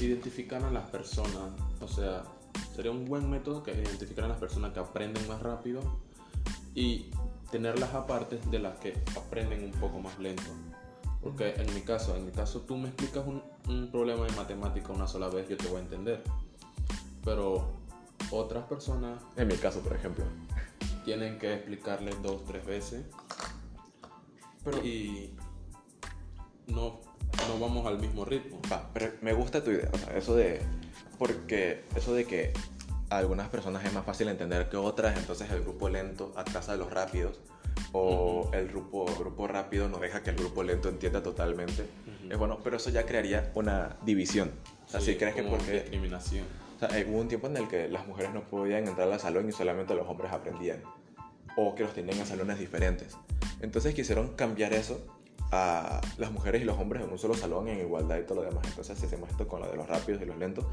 identificaran 0.00 0.72
las 0.74 0.88
personas, 0.90 1.52
o 1.80 1.88
sea, 1.88 2.24
sería 2.74 2.90
un 2.90 3.04
buen 3.04 3.28
método 3.30 3.62
que 3.62 3.72
identificaran 3.72 4.30
las 4.30 4.38
personas 4.38 4.72
que 4.72 4.80
aprenden 4.80 5.26
más 5.28 5.42
rápido 5.42 5.80
y 6.74 7.10
tenerlas 7.50 7.94
aparte 7.94 8.38
de 8.50 8.58
las 8.58 8.78
que 8.78 8.94
aprenden 9.16 9.64
un 9.64 9.72
poco 9.72 9.98
más 9.98 10.18
lento. 10.18 10.42
Porque 11.26 11.54
en 11.56 11.74
mi 11.74 11.80
caso, 11.80 12.14
en 12.14 12.24
mi 12.24 12.30
caso 12.30 12.60
tú 12.60 12.76
me 12.76 12.86
explicas 12.86 13.26
un, 13.26 13.42
un 13.68 13.90
problema 13.90 14.24
de 14.26 14.32
matemática 14.36 14.92
una 14.92 15.08
sola 15.08 15.28
vez, 15.28 15.48
yo 15.48 15.56
te 15.56 15.66
voy 15.66 15.78
a 15.78 15.80
entender. 15.80 16.22
Pero 17.24 17.66
otras 18.30 18.64
personas 18.66 19.20
En 19.36 19.48
mi 19.48 19.56
caso, 19.56 19.80
por 19.80 19.92
ejemplo. 19.96 20.24
tienen 21.04 21.40
que 21.40 21.52
explicarles 21.52 22.22
dos, 22.22 22.44
tres 22.44 22.64
veces 22.64 23.06
Pero, 24.64 24.78
y 24.84 25.34
no, 26.68 27.00
no 27.48 27.58
vamos 27.58 27.86
al 27.86 27.98
mismo 27.98 28.24
ritmo. 28.24 28.60
Va, 28.70 28.88
pero 28.94 29.12
me 29.20 29.32
gusta 29.32 29.64
tu 29.64 29.72
idea, 29.72 29.90
o 29.92 29.98
sea, 29.98 30.16
eso 30.16 30.36
de, 30.36 30.62
porque 31.18 31.86
eso 31.96 32.14
de 32.14 32.24
que 32.24 32.52
a 33.10 33.16
algunas 33.18 33.48
personas 33.48 33.84
es 33.84 33.92
más 33.92 34.04
fácil 34.04 34.28
entender 34.28 34.68
que 34.68 34.76
otras, 34.76 35.18
entonces 35.18 35.50
el 35.50 35.62
grupo 35.62 35.88
lento 35.88 36.32
atrasa 36.36 36.74
a 36.74 36.76
los 36.76 36.88
rápidos, 36.88 37.40
o 37.96 38.50
el 38.52 38.68
grupo, 38.68 39.06
grupo 39.18 39.46
rápido 39.46 39.88
no 39.88 39.98
deja 39.98 40.22
que 40.22 40.30
el 40.30 40.36
grupo 40.36 40.62
lento 40.62 40.88
entienda 40.88 41.22
totalmente. 41.22 41.82
Ujú. 41.82 42.32
Es 42.32 42.38
bueno, 42.38 42.58
pero 42.62 42.76
eso 42.76 42.90
ya 42.90 43.06
crearía 43.06 43.50
una 43.54 43.96
división. 44.04 44.50
Sí, 44.86 45.00
si 45.00 45.16
crees 45.16 45.34
que 45.34 45.42
porque... 45.42 45.72
discriminación. 45.72 46.44
O 46.76 46.78
sea, 46.78 46.90
hubo 47.08 47.18
un 47.18 47.28
tiempo 47.28 47.46
en 47.46 47.56
el 47.56 47.68
que 47.68 47.88
las 47.88 48.06
mujeres 48.06 48.34
no 48.34 48.42
podían 48.42 48.86
entrar 48.86 49.10
al 49.10 49.18
salón 49.18 49.48
y 49.48 49.52
solamente 49.52 49.94
los 49.94 50.06
hombres 50.06 50.30
aprendían. 50.32 50.82
O 51.56 51.74
que 51.74 51.84
los 51.84 51.94
tenían 51.94 52.18
en 52.18 52.26
salones 52.26 52.58
diferentes. 52.58 53.16
Entonces 53.60 53.94
quisieron 53.94 54.36
cambiar 54.36 54.74
eso 54.74 55.00
a 55.52 56.02
las 56.18 56.30
mujeres 56.32 56.60
y 56.60 56.64
los 56.64 56.78
hombres 56.78 57.02
en 57.02 57.10
un 57.10 57.18
solo 57.18 57.34
salón 57.34 57.68
en 57.68 57.78
igualdad 57.78 58.18
y 58.18 58.24
todo 58.24 58.42
lo 58.42 58.48
demás. 58.48 58.66
Entonces 58.66 59.02
hacemos 59.02 59.30
esto 59.30 59.48
con 59.48 59.62
lo 59.62 59.70
de 59.70 59.76
los 59.76 59.88
rápidos 59.88 60.20
y 60.20 60.26
los 60.26 60.36
lentos. 60.36 60.66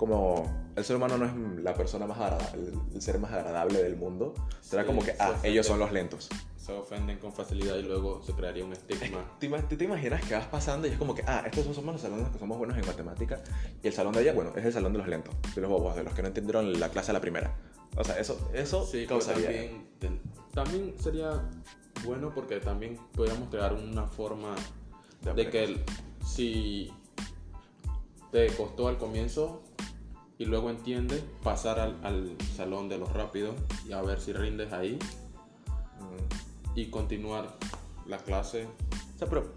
Como 0.00 0.50
el 0.76 0.82
ser 0.82 0.96
humano 0.96 1.18
no 1.18 1.26
es 1.26 1.62
la 1.62 1.74
persona 1.74 2.06
más 2.06 2.18
agradable, 2.18 2.72
el 2.94 3.02
ser 3.02 3.18
más 3.18 3.30
agradable 3.32 3.82
del 3.82 3.96
mundo, 3.96 4.32
será 4.62 4.80
Sí, 4.82 4.86
como 4.86 5.00
que, 5.04 5.10
se 5.12 5.16
ah, 5.22 5.38
ellos 5.42 5.66
son 5.66 5.78
los 5.78 5.92
lentos. 5.92 6.30
Se 6.56 6.72
ofenden 6.72 7.18
con 7.18 7.34
facilidad 7.34 7.76
y 7.76 7.82
luego 7.82 8.22
se 8.22 8.32
crearía 8.32 8.64
un 8.64 8.72
estigma. 8.72 9.22
¿Te, 9.38 9.48
te 9.76 9.84
imaginas 9.84 10.24
que 10.24 10.32
vas 10.32 10.46
pasando 10.46 10.88
y 10.88 10.92
es 10.92 10.96
como 10.96 11.14
que, 11.14 11.22
ah, 11.26 11.42
estos 11.44 11.66
son- 11.66 11.74
somos 11.74 11.92
los 11.92 12.00
salones 12.00 12.30
que 12.30 12.38
somos 12.38 12.56
buenos 12.56 12.78
en 12.78 12.86
matemática 12.86 13.42
y 13.82 13.88
el 13.88 13.92
salón 13.92 14.14
de 14.14 14.20
allá, 14.20 14.32
bueno, 14.32 14.52
es 14.56 14.64
el 14.64 14.72
salón 14.72 14.92
de 14.94 15.00
los 15.00 15.06
lentos, 15.06 15.34
de 15.54 15.60
los 15.60 15.68
bobos, 15.70 15.94
de 15.94 16.02
los 16.02 16.14
que 16.14 16.22
no 16.22 16.28
entendieron 16.28 16.80
la 16.80 16.88
clase 16.88 17.10
a 17.10 17.12
la 17.12 17.20
primera. 17.20 17.54
O 17.94 18.02
sea, 18.02 18.18
eso, 18.18 18.38
eso 18.54 18.86
Sí, 18.86 19.04
causaría... 19.06 19.70
también, 20.54 20.94
sería 20.98 21.42
bueno 22.06 22.32
porque 22.34 22.58
también 22.60 22.98
podríamos 23.14 23.50
crear 23.50 23.74
una 23.74 24.06
forma 24.06 24.54
De 25.22 25.34
de, 25.34 25.50
que 25.50 25.64
el- 25.64 25.84
si 26.26 26.90
te 28.32 28.46
costó 28.54 28.86
al 28.88 28.96
comienzo 28.96 29.60
y 30.40 30.46
luego 30.46 30.70
entiendes, 30.70 31.22
pasar 31.44 31.78
al, 31.78 32.00
al 32.02 32.36
salón 32.56 32.88
de 32.88 32.98
los 32.98 33.12
rápidos 33.12 33.54
y 33.86 33.92
a 33.92 34.02
ver 34.02 34.20
si 34.20 34.32
rindes 34.32 34.72
ahí 34.72 34.98
Mm. 36.00 36.78
y 36.78 36.90
continuar 36.90 37.56
la 38.06 38.18
clase. 38.18 38.66
O 39.14 39.18
sea, 39.18 39.28
pero 39.28 39.52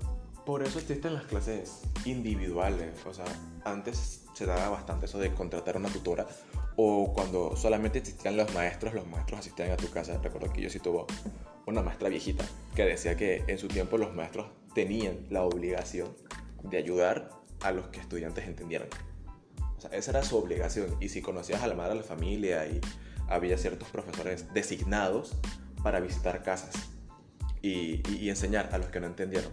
por 0.45 0.61
eso 0.63 0.79
existen 0.79 1.13
las 1.13 1.23
clases 1.23 1.81
individuales. 2.05 2.93
O 3.05 3.13
sea, 3.13 3.25
antes 3.63 4.25
se 4.33 4.45
daba 4.45 4.69
bastante 4.69 5.05
eso 5.05 5.19
de 5.19 5.33
contratar 5.33 5.77
una 5.77 5.89
tutora. 5.89 6.27
O 6.75 7.13
cuando 7.13 7.55
solamente 7.55 7.99
existían 7.99 8.35
los 8.35 8.53
maestros, 8.53 8.93
los 8.93 9.07
maestros 9.07 9.39
asistían 9.39 9.71
a 9.71 9.77
tu 9.77 9.89
casa. 9.89 10.19
Recuerdo 10.21 10.51
que 10.51 10.61
yo 10.61 10.69
sí 10.69 10.79
tuvo 10.79 11.05
una 11.65 11.81
maestra 11.81 12.09
viejita 12.09 12.45
que 12.75 12.83
decía 12.83 13.15
que 13.15 13.43
en 13.47 13.57
su 13.57 13.67
tiempo 13.67 13.97
los 13.97 14.13
maestros 14.13 14.47
tenían 14.73 15.25
la 15.29 15.43
obligación 15.43 16.09
de 16.63 16.77
ayudar 16.77 17.29
a 17.61 17.71
los 17.71 17.87
que 17.87 17.99
estudiantes 17.99 18.45
entendieran. 18.47 18.89
Sea, 19.89 19.97
esa 19.97 20.11
era 20.11 20.23
su 20.23 20.37
obligación. 20.37 20.95
Y 20.99 21.09
si 21.09 21.21
conocías 21.21 21.61
a 21.63 21.67
la 21.67 21.75
madre 21.75 21.91
de 21.93 21.99
la 22.01 22.03
familia 22.05 22.65
y 22.67 22.79
había 23.29 23.57
ciertos 23.57 23.87
profesores 23.89 24.53
designados 24.53 25.33
para 25.83 25.99
visitar 25.99 26.43
casas 26.43 26.73
y, 27.61 28.01
y- 28.09 28.17
y 28.21 28.29
enseñar 28.29 28.69
a 28.73 28.77
los 28.77 28.87
que 28.87 28.99
no 28.99 29.07
entendieron. 29.07 29.49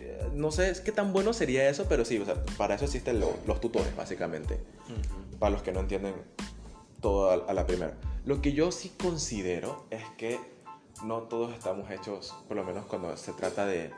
Eh, 0.00 0.30
No 0.34 0.50
sé 0.50 0.72
qué 0.84 0.92
tan 0.92 1.12
bueno 1.12 1.32
sería 1.32 1.68
eso, 1.68 1.86
pero 1.88 2.04
sí, 2.04 2.18
o 2.18 2.24
sea, 2.24 2.42
para 2.56 2.74
eso 2.74 2.84
existen 2.84 3.20
lo- 3.20 3.36
los 3.46 3.60
tutores, 3.60 3.94
básicamente. 3.96 4.58
Para 5.38 5.50
los 5.50 5.62
que 5.62 5.72
no 5.72 5.80
entienden 5.80 6.14
todo 7.00 7.30
a, 7.30 7.50
a 7.50 7.54
la 7.54 7.66
primera. 7.66 7.94
Lo 8.24 8.40
que 8.40 8.52
yo 8.52 8.72
sí 8.72 8.92
considero 8.98 9.86
es 9.90 10.02
que 10.16 10.38
no 11.04 11.22
todos 11.22 11.52
estamos 11.52 11.90
hechos, 11.90 12.34
por 12.48 12.56
lo 12.56 12.64
menos 12.64 12.86
cuando 12.86 13.14
se 13.16 13.32
trata 13.32 13.66
de 13.66 13.90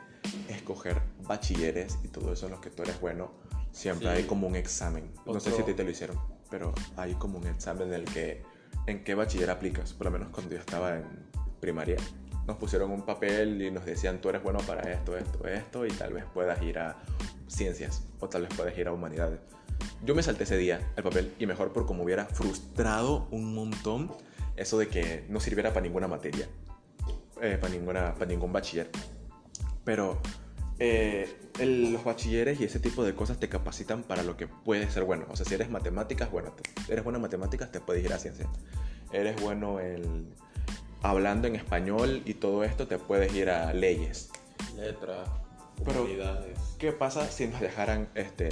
escoger 0.49 1.01
bachilleres 1.23 1.97
y 2.03 2.07
todo 2.09 2.33
eso 2.33 2.45
en 2.47 2.51
los 2.53 2.59
que 2.61 2.69
tú 2.69 2.83
eres 2.83 2.99
bueno, 2.99 3.31
siempre 3.71 4.07
Sí. 4.09 4.13
hay 4.17 4.23
como 4.23 4.47
un 4.47 4.55
examen. 4.55 5.11
No 5.25 5.39
sé 5.39 5.51
si 5.51 5.61
a 5.61 5.65
ti 5.65 5.73
te 5.73 5.83
lo 5.83 5.89
hicieron, 5.89 6.19
pero 6.49 6.73
hay 6.95 7.13
como 7.15 7.37
un 7.37 7.47
examen 7.47 7.89
en 7.89 7.93
el 7.93 8.05
que 8.05 8.43
en 8.85 9.03
qué 9.03 9.15
bachiller 9.15 9.49
aplicas. 9.49 9.93
Por 9.93 10.05
lo 10.05 10.11
menos 10.11 10.29
cuando 10.29 10.53
yo 10.53 10.59
estaba 10.59 10.97
en 10.97 11.05
primaria, 11.59 11.97
nos 12.45 12.57
pusieron 12.57 12.91
un 12.91 13.03
papel 13.03 13.61
y 13.61 13.71
nos 13.71 13.85
decían 13.85 14.21
tú 14.21 14.29
eres 14.29 14.41
bueno 14.43 14.59
para 14.59 14.89
esto, 14.91 15.17
esto, 15.17 15.45
esto, 15.47 15.85
y 15.85 15.89
tal 15.89 16.13
vez 16.13 16.23
puedas 16.33 16.61
ir 16.61 16.79
a 16.79 16.97
ciencias 17.47 18.03
o 18.19 18.29
tal 18.29 18.43
vez 18.43 18.53
puedas 18.55 18.77
ir 18.77 18.87
a 18.87 18.93
humanidades. 18.93 19.39
Yo 20.03 20.15
me 20.15 20.23
salté 20.23 20.43
ese 20.43 20.57
día 20.57 20.93
el 20.95 21.03
papel 21.03 21.33
y 21.39 21.45
mejor 21.45 21.73
por 21.73 21.85
como 21.85 22.03
hubiera 22.03 22.25
frustrado 22.25 23.27
un 23.31 23.53
montón 23.53 24.11
eso 24.55 24.77
de 24.79 24.87
que 24.87 25.25
no 25.29 25.39
sirviera 25.39 25.69
para 25.73 25.81
ninguna 25.81 26.07
materia, 26.07 26.47
eh, 27.41 27.57
para, 27.59 27.73
ninguna, 27.73 28.13
para 28.13 28.25
ningún 28.25 28.51
bachiller. 28.53 28.89
Pero 29.83 30.19
eh, 30.79 31.35
el- 31.59 31.91
los 31.93 32.03
bachilleres 32.03 32.59
y 32.61 32.65
ese 32.65 32.79
tipo 32.79 33.03
de 33.03 33.15
cosas 33.15 33.39
te 33.39 33.49
capacitan 33.49 34.03
para 34.03 34.23
lo 34.23 34.37
que 34.37 34.47
puedes 34.47 34.93
ser 34.93 35.03
bueno. 35.03 35.25
O 35.29 35.35
sea, 35.35 35.45
si 35.45 35.53
eres 35.55 35.69
matemáticas, 35.69 36.31
bueno, 36.31 36.51
te- 36.51 36.91
eres 36.91 37.03
bueno 37.03 37.17
en 37.17 37.23
matemáticas, 37.23 37.71
te 37.71 37.79
puedes 37.79 38.03
ir 38.03 38.13
a 38.13 38.19
ciencias. 38.19 38.47
Eres 39.11 39.39
bueno 39.41 39.79
en 39.79 40.33
hablando 41.01 41.47
en 41.47 41.55
español 41.55 42.21
y 42.25 42.35
todo 42.35 42.63
esto, 42.63 42.87
te 42.87 42.97
puedes 42.97 43.33
ir 43.33 43.49
a 43.49 43.73
leyes. 43.73 44.29
Letras, 44.75 45.29
Pero-. 45.85 46.05
¿Qué 46.77 46.91
pasa 46.91 47.29
si 47.31 47.47
nos 47.47 47.61
dejaran, 47.61 48.09
este, 48.15 48.49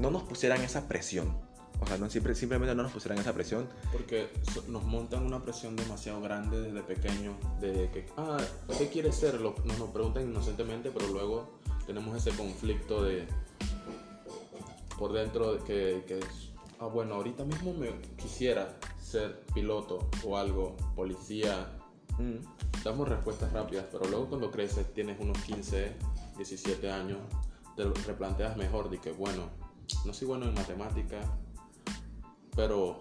no 0.00 0.10
nos 0.10 0.22
pusieran 0.22 0.60
esa 0.62 0.88
presión? 0.88 1.36
O 1.82 1.86
sea, 1.86 1.98
no, 1.98 2.08
siempre, 2.08 2.34
simplemente 2.34 2.74
no 2.76 2.84
nos 2.84 2.92
pusieran 2.92 3.18
esa 3.18 3.32
presión. 3.32 3.68
Porque 3.90 4.28
nos 4.68 4.84
montan 4.84 5.26
una 5.26 5.42
presión 5.42 5.74
demasiado 5.74 6.20
grande 6.20 6.60
desde 6.60 6.80
pequeño, 6.82 7.34
de 7.60 7.90
que, 7.90 8.06
ah, 8.16 8.38
¿qué 8.78 8.88
quieres 8.88 9.16
ser? 9.16 9.40
Lo- 9.40 9.54
nos 9.64 9.78
lo 9.78 9.86
preguntan 9.92 10.22
inocentemente, 10.30 10.90
pero 10.90 11.08
luego 11.08 11.58
tenemos 11.86 12.16
ese 12.16 12.36
conflicto 12.36 13.02
de, 13.02 13.26
por 14.98 15.12
dentro, 15.12 15.54
de 15.54 15.58
que, 15.64 16.04
que 16.06 16.20
ah, 16.78 16.86
bueno, 16.86 17.14
ahorita 17.14 17.44
mismo 17.44 17.74
me 17.74 17.90
quisiera 18.16 18.76
ser 19.02 19.40
piloto 19.54 20.08
o 20.24 20.36
algo, 20.36 20.76
policía, 20.94 21.78
Mm. 22.18 22.44
damos 22.84 23.08
respuestas 23.08 23.50
rápidas, 23.54 23.86
pero 23.90 24.04
luego 24.04 24.26
cuando 24.28 24.50
creces, 24.50 24.92
tienes 24.92 25.18
unos 25.18 25.38
15, 25.38 25.92
17 26.36 26.90
años, 26.90 27.18
te 27.74 27.84
lo 27.84 27.94
replanteas 28.06 28.54
mejor 28.58 28.90
de 28.90 28.98
que, 29.00 29.12
bueno, 29.12 29.44
no 30.04 30.12
soy 30.12 30.28
bueno 30.28 30.44
en 30.46 30.52
matemáticas, 30.54 31.26
pero 32.54 33.00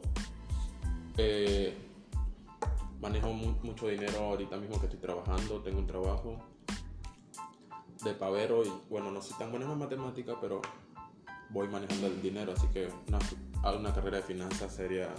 eh, 1.17 1.77
manejo 2.99 3.33
mu- 3.33 3.55
mucho 3.63 3.87
dinero 3.87 4.19
ahorita 4.19 4.57
mismo 4.57 4.79
que 4.79 4.85
estoy 4.85 4.99
trabajando, 4.99 5.61
tengo 5.61 5.79
un 5.79 5.87
trabajo 5.87 6.37
de 8.03 8.13
pavero 8.13 8.63
y 8.65 8.71
bueno, 8.89 9.11
no 9.11 9.21
soy 9.21 9.37
tan 9.37 9.51
bueno 9.51 9.71
en 9.71 9.77
matemáticas, 9.77 10.35
pero 10.41 10.61
voy 11.49 11.67
manejando 11.67 12.07
el 12.07 12.21
dinero, 12.21 12.53
así 12.55 12.67
que 12.67 12.89
una, 13.07 13.19
una 13.77 13.93
carrera 13.93 14.17
de 14.17 14.23
finanzas 14.23 14.73
sería... 14.73 15.09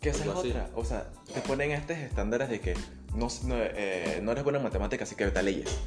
Que 0.00 0.10
esa 0.10 0.24
es 0.24 0.30
otra. 0.50 0.70
O 0.74 0.84
sea, 0.84 1.10
te 1.32 1.40
ponen 1.40 1.70
estos 1.70 1.96
estándares 1.96 2.50
de 2.50 2.60
que 2.60 2.74
no, 3.14 3.28
no, 3.44 3.54
eh, 3.56 4.20
no 4.22 4.32
eres 4.32 4.44
buena 4.44 4.58
en 4.58 4.64
matemáticas, 4.64 5.08
así 5.08 5.16
que 5.16 5.24
vete 5.24 5.38
a 5.38 5.42
leyes. 5.42 5.78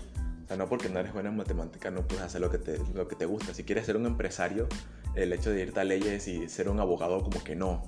O 0.48 0.50
sea, 0.50 0.56
no 0.56 0.70
porque 0.70 0.88
no 0.88 1.00
eres 1.00 1.12
buena 1.12 1.28
en 1.28 1.36
matemáticas 1.36 1.92
no 1.92 2.08
puedes 2.08 2.24
hacer 2.24 2.40
lo 2.40 2.50
que, 2.50 2.58
te, 2.58 2.80
lo 2.94 3.10
que 3.10 3.18
te 3.18 3.26
gusta. 3.26 3.54
Si 3.54 3.66
quieres 3.66 3.86
ser 3.86 3.98
un 3.98 4.06
empresario, 4.06 4.70
el 5.14 5.34
hecho 5.34 5.50
de 5.50 5.62
irte 5.62 5.82
a 5.82 5.84
leyes 5.84 6.26
y 6.30 6.48
ser 6.48 6.70
un 6.70 6.80
abogado, 6.80 7.22
como 7.22 7.44
que 7.44 7.54
no. 7.54 7.84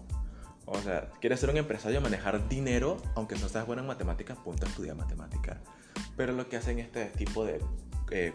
O 0.66 0.78
sea, 0.82 1.10
quieres 1.22 1.40
ser 1.40 1.52
un 1.52 1.56
empresario, 1.56 2.02
manejar 2.02 2.50
dinero, 2.50 2.98
aunque 3.16 3.36
no 3.36 3.48
seas 3.48 3.66
buena 3.66 3.82
en 3.82 3.88
matemáticas, 3.88 4.38
punto, 4.40 4.66
estudia 4.66 4.94
matemáticas. 4.94 5.56
Pero 6.18 6.34
lo 6.34 6.50
que 6.50 6.58
hacen 6.58 6.80
este 6.80 7.06
tipo 7.06 7.46
de 7.46 7.62
eh, 8.12 8.34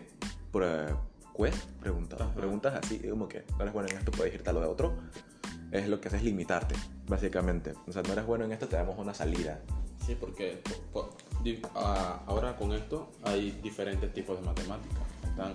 quest, 1.37 1.65
preguntas, 1.81 2.23
Ajá. 2.23 2.33
preguntas 2.35 2.81
así, 2.83 3.01
como 3.01 3.29
que 3.29 3.45
no 3.51 3.61
eres 3.61 3.75
bueno 3.75 3.91
en 3.91 3.99
esto, 3.99 4.11
puedes 4.11 4.33
irte 4.33 4.49
a 4.49 4.55
lo 4.55 4.61
de 4.61 4.67
otro, 4.67 4.95
es 5.71 5.87
lo 5.87 6.01
que 6.01 6.09
hace 6.09 6.17
es 6.17 6.23
limitarte, 6.23 6.77
básicamente. 7.07 7.75
O 7.87 7.93
sea, 7.93 8.03
no 8.03 8.15
eres 8.15 8.25
bueno 8.25 8.47
en 8.47 8.53
esto, 8.53 8.69
te 8.69 8.77
damos 8.77 8.99
una 8.99 9.13
salida. 9.13 9.61
Sí, 10.05 10.17
porque 10.19 10.63
po- 10.63 10.81
po- 11.03 11.11
di- 11.43 11.61
a- 11.75 12.21
ahora 12.27 12.57
con 12.57 12.73
esto 12.73 13.09
hay 13.25 13.51
diferentes 13.63 14.13
tipos 14.13 14.39
de 14.41 14.47
matemáticas. 14.47 15.03
Están 15.29 15.55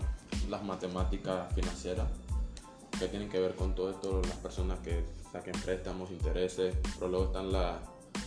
las 0.50 0.64
matemáticas 0.64 1.54
financieras, 1.54 2.08
que 2.98 3.08
tienen 3.08 3.30
que 3.30 3.40
ver 3.40 3.56
con 3.56 3.76
todo 3.76 3.92
esto, 3.92 4.22
las 4.22 4.38
personas 4.38 4.80
que 4.80 5.04
saquen 5.32 5.54
préstamos, 5.64 6.12
intereses, 6.12 6.76
pero 6.96 7.08
luego 7.10 7.26
están 7.28 7.52
las 7.52 7.78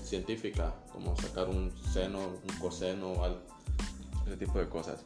científicas, 0.04 0.72
como 0.92 1.16
sacar 1.16 1.48
un 1.48 1.72
seno, 1.92 2.18
un 2.20 2.58
coseno. 2.60 3.12
Ese 4.26 4.36
tipo 4.36 4.58
de 4.58 4.68
cosas. 4.68 5.00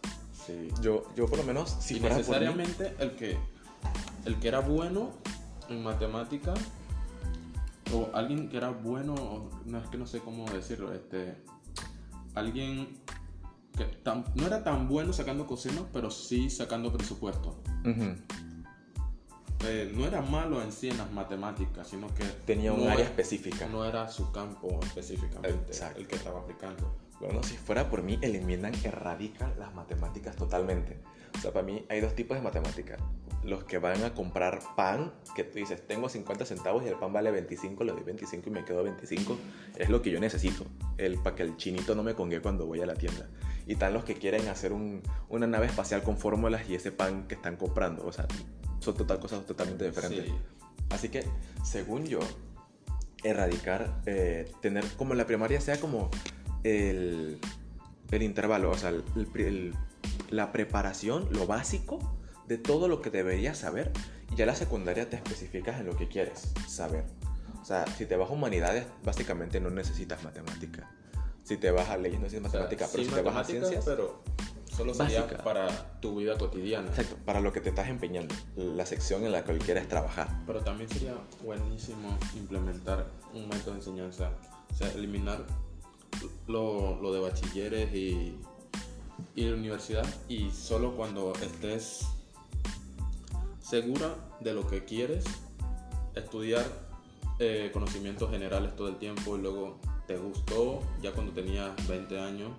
Sí. 0.46 0.68
Yo, 0.82 1.04
yo 1.16 1.26
por 1.26 1.38
lo 1.38 1.44
menos, 1.44 1.74
si 1.80 1.96
y 1.96 2.00
por 2.00 2.10
mí- 2.10 2.16
necesariamente 2.18 2.94
el 2.98 3.16
que 3.16 3.36
el 4.26 4.38
que 4.38 4.48
era 4.48 4.60
bueno 4.60 5.10
en 5.68 5.82
matemática 5.82 6.52
o 7.92 8.10
alguien 8.14 8.48
que 8.48 8.56
era 8.56 8.70
bueno 8.70 9.50
no 9.64 9.78
es 9.78 9.88
que 9.88 9.96
no 9.98 10.06
sé 10.06 10.20
cómo 10.20 10.50
decirlo 10.50 10.92
este 10.92 11.36
alguien 12.34 12.88
que 13.76 13.84
tan- 13.84 14.24
no 14.34 14.46
era 14.46 14.64
tan 14.64 14.88
bueno 14.88 15.12
sacando 15.12 15.46
cosinos 15.46 15.84
pero 15.92 16.10
sí 16.10 16.50
sacando 16.50 16.92
presupuesto 16.92 17.60
Ujú. 17.84 18.14
Eh, 19.64 19.90
no 19.96 20.04
era 20.06 20.20
malo 20.20 20.62
en 20.62 20.70
sí 20.70 20.88
en 20.90 20.98
las 20.98 21.10
matemáticas 21.12 21.88
sino 21.88 22.08
que 22.14 22.24
tenía 22.44 22.72
un 22.72 22.80
no 22.80 22.90
área 22.90 23.00
era- 23.00 23.04
específica. 23.04 23.66
no 23.68 23.84
era 23.84 24.08
su 24.08 24.30
campo 24.32 24.78
específicamente 24.82 25.72
Exacto. 25.72 25.98
el 26.00 26.06
que 26.06 26.16
estaba 26.16 26.40
aplicando 26.40 26.94
Bueno, 27.20 27.42
si 27.42 27.56
fuera 27.56 27.88
por 27.88 28.02
mí, 28.02 28.18
eliminan, 28.20 28.74
erradican 28.84 29.54
las 29.58 29.74
matemáticas 29.74 30.36
totalmente. 30.36 30.98
O 31.34 31.40
sea, 31.40 31.50
para 31.50 31.64
mí 31.64 31.82
hay 31.88 32.00
dos 32.02 32.14
tipos 32.14 32.36
de 32.36 32.42
matemáticas. 32.42 32.98
Los 33.46 33.64
que 33.64 33.78
van 33.78 34.02
a 34.04 34.12
comprar 34.12 34.60
pan, 34.76 35.12
que 35.36 35.44
tú 35.44 35.58
dices, 35.58 35.86
tengo 35.86 36.08
50 36.08 36.44
centavos 36.44 36.84
y 36.84 36.88
el 36.88 36.96
pan 36.96 37.12
vale 37.12 37.30
25, 37.30 37.84
le 37.84 37.92
doy 37.92 38.02
25 38.02 38.48
y 38.48 38.52
me 38.52 38.64
quedo 38.64 38.82
25. 38.82 39.36
Es 39.76 39.88
lo 39.88 40.02
que 40.02 40.10
yo 40.10 40.18
necesito, 40.20 40.64
el, 40.98 41.18
para 41.18 41.36
que 41.36 41.42
el 41.44 41.56
chinito 41.56 41.94
no 41.94 42.02
me 42.02 42.14
congue 42.14 42.40
cuando 42.42 42.66
voy 42.66 42.80
a 42.80 42.86
la 42.86 42.94
tienda. 42.94 43.28
Y 43.66 43.74
están 43.74 43.94
los 43.94 44.04
que 44.04 44.14
quieren 44.14 44.48
hacer 44.48 44.72
un- 44.72 45.00
una 45.28 45.46
nave 45.46 45.66
espacial 45.66 46.02
con 46.02 46.18
fórmulas 46.18 46.68
y 46.68 46.74
ese 46.74 46.90
pan 46.92 47.26
que 47.28 47.36
están 47.36 47.56
comprando. 47.56 48.04
O 48.04 48.12
sea, 48.12 48.26
son 48.80 48.94
total, 48.96 49.20
cosas 49.20 49.46
totalmente 49.46 49.84
diferentes. 49.86 50.26
Sí. 50.26 50.34
Así 50.90 51.08
que, 51.08 51.24
según 51.64 52.04
yo, 52.06 52.20
erradicar, 53.24 54.02
eh, 54.06 54.50
tener 54.60 54.84
como 54.96 55.14
la 55.14 55.26
primaria 55.26 55.60
sea 55.60 55.80
como 55.80 56.10
el, 56.64 57.38
el 58.10 58.22
intervalo, 58.22 58.70
o 58.70 58.76
sea, 58.78 58.90
el- 58.90 59.04
el 59.36 59.74
la 60.30 60.50
preparación, 60.52 61.28
lo 61.30 61.46
básico 61.46 61.98
de 62.48 62.58
todo 62.58 62.88
lo 62.88 63.02
que 63.02 63.10
deberías 63.10 63.58
saber, 63.58 63.92
y 64.32 64.36
ya 64.36 64.46
la 64.46 64.54
secundaria 64.54 65.08
te 65.08 65.16
especificas 65.16 65.80
en 65.80 65.86
lo 65.86 65.96
que 65.96 66.08
quieres 66.08 66.52
saber. 66.68 67.04
O 67.60 67.64
sea, 67.64 67.84
si 67.96 68.06
te 68.06 68.16
vas 68.16 68.30
a 68.30 68.32
humanidades, 68.32 68.86
básicamente 69.04 69.60
no 69.60 69.70
necesitas 69.70 70.22
matemática. 70.22 70.90
Si 71.42 71.56
te 71.56 71.70
vas 71.70 71.88
a 71.88 71.96
leyes, 71.96 72.18
no 72.18 72.24
necesitas 72.24 72.48
O 72.48 72.50
sea, 72.52 72.60
matemática, 72.60 72.88
pero 72.90 73.02
sí 73.02 73.08
si 73.08 73.14
te 73.14 73.22
vas 73.22 73.36
a 73.36 73.44
ciencias, 73.44 73.84
pero 73.84 74.22
solo 74.66 74.94
sería 74.94 75.22
Básica. 75.22 75.42
para 75.42 76.00
tu 76.00 76.16
vida 76.16 76.36
cotidiana 76.36 76.88
exacto, 76.88 77.16
para 77.24 77.40
lo 77.40 77.52
que 77.52 77.60
te 77.60 77.70
estás 77.70 77.88
empeñando, 77.88 78.34
la 78.56 78.84
sección 78.84 79.24
en 79.24 79.32
la 79.32 79.42
que 79.42 79.56
quieres 79.58 79.88
trabajar. 79.88 80.28
Pero 80.46 80.60
también 80.60 80.88
sería 80.88 81.14
buenísimo 81.42 82.16
implementar 82.36 83.06
un 83.32 83.48
método 83.48 83.72
de 83.72 83.78
enseñanza, 83.78 84.30
o 84.70 84.74
sea, 84.74 84.90
eliminar 84.92 85.44
lo, 86.46 87.00
lo 87.00 87.12
de 87.12 87.20
bachilleres 87.20 87.92
y, 87.94 88.38
y 89.34 89.44
la 89.44 89.56
universidad 89.56 90.06
y 90.28 90.50
solo 90.50 90.94
cuando 90.96 91.32
estés 91.42 92.06
segura 93.68 94.14
de 94.40 94.54
lo 94.54 94.66
que 94.66 94.84
quieres, 94.84 95.24
estudiar 96.14 96.64
eh, 97.40 97.70
conocimientos 97.72 98.30
generales 98.30 98.76
todo 98.76 98.88
el 98.88 98.96
tiempo 98.96 99.36
y 99.36 99.40
luego 99.42 99.80
te 100.06 100.16
gustó 100.16 100.82
ya 101.02 101.12
cuando 101.12 101.32
tenías 101.32 101.74
20 101.88 102.20
años 102.20 102.52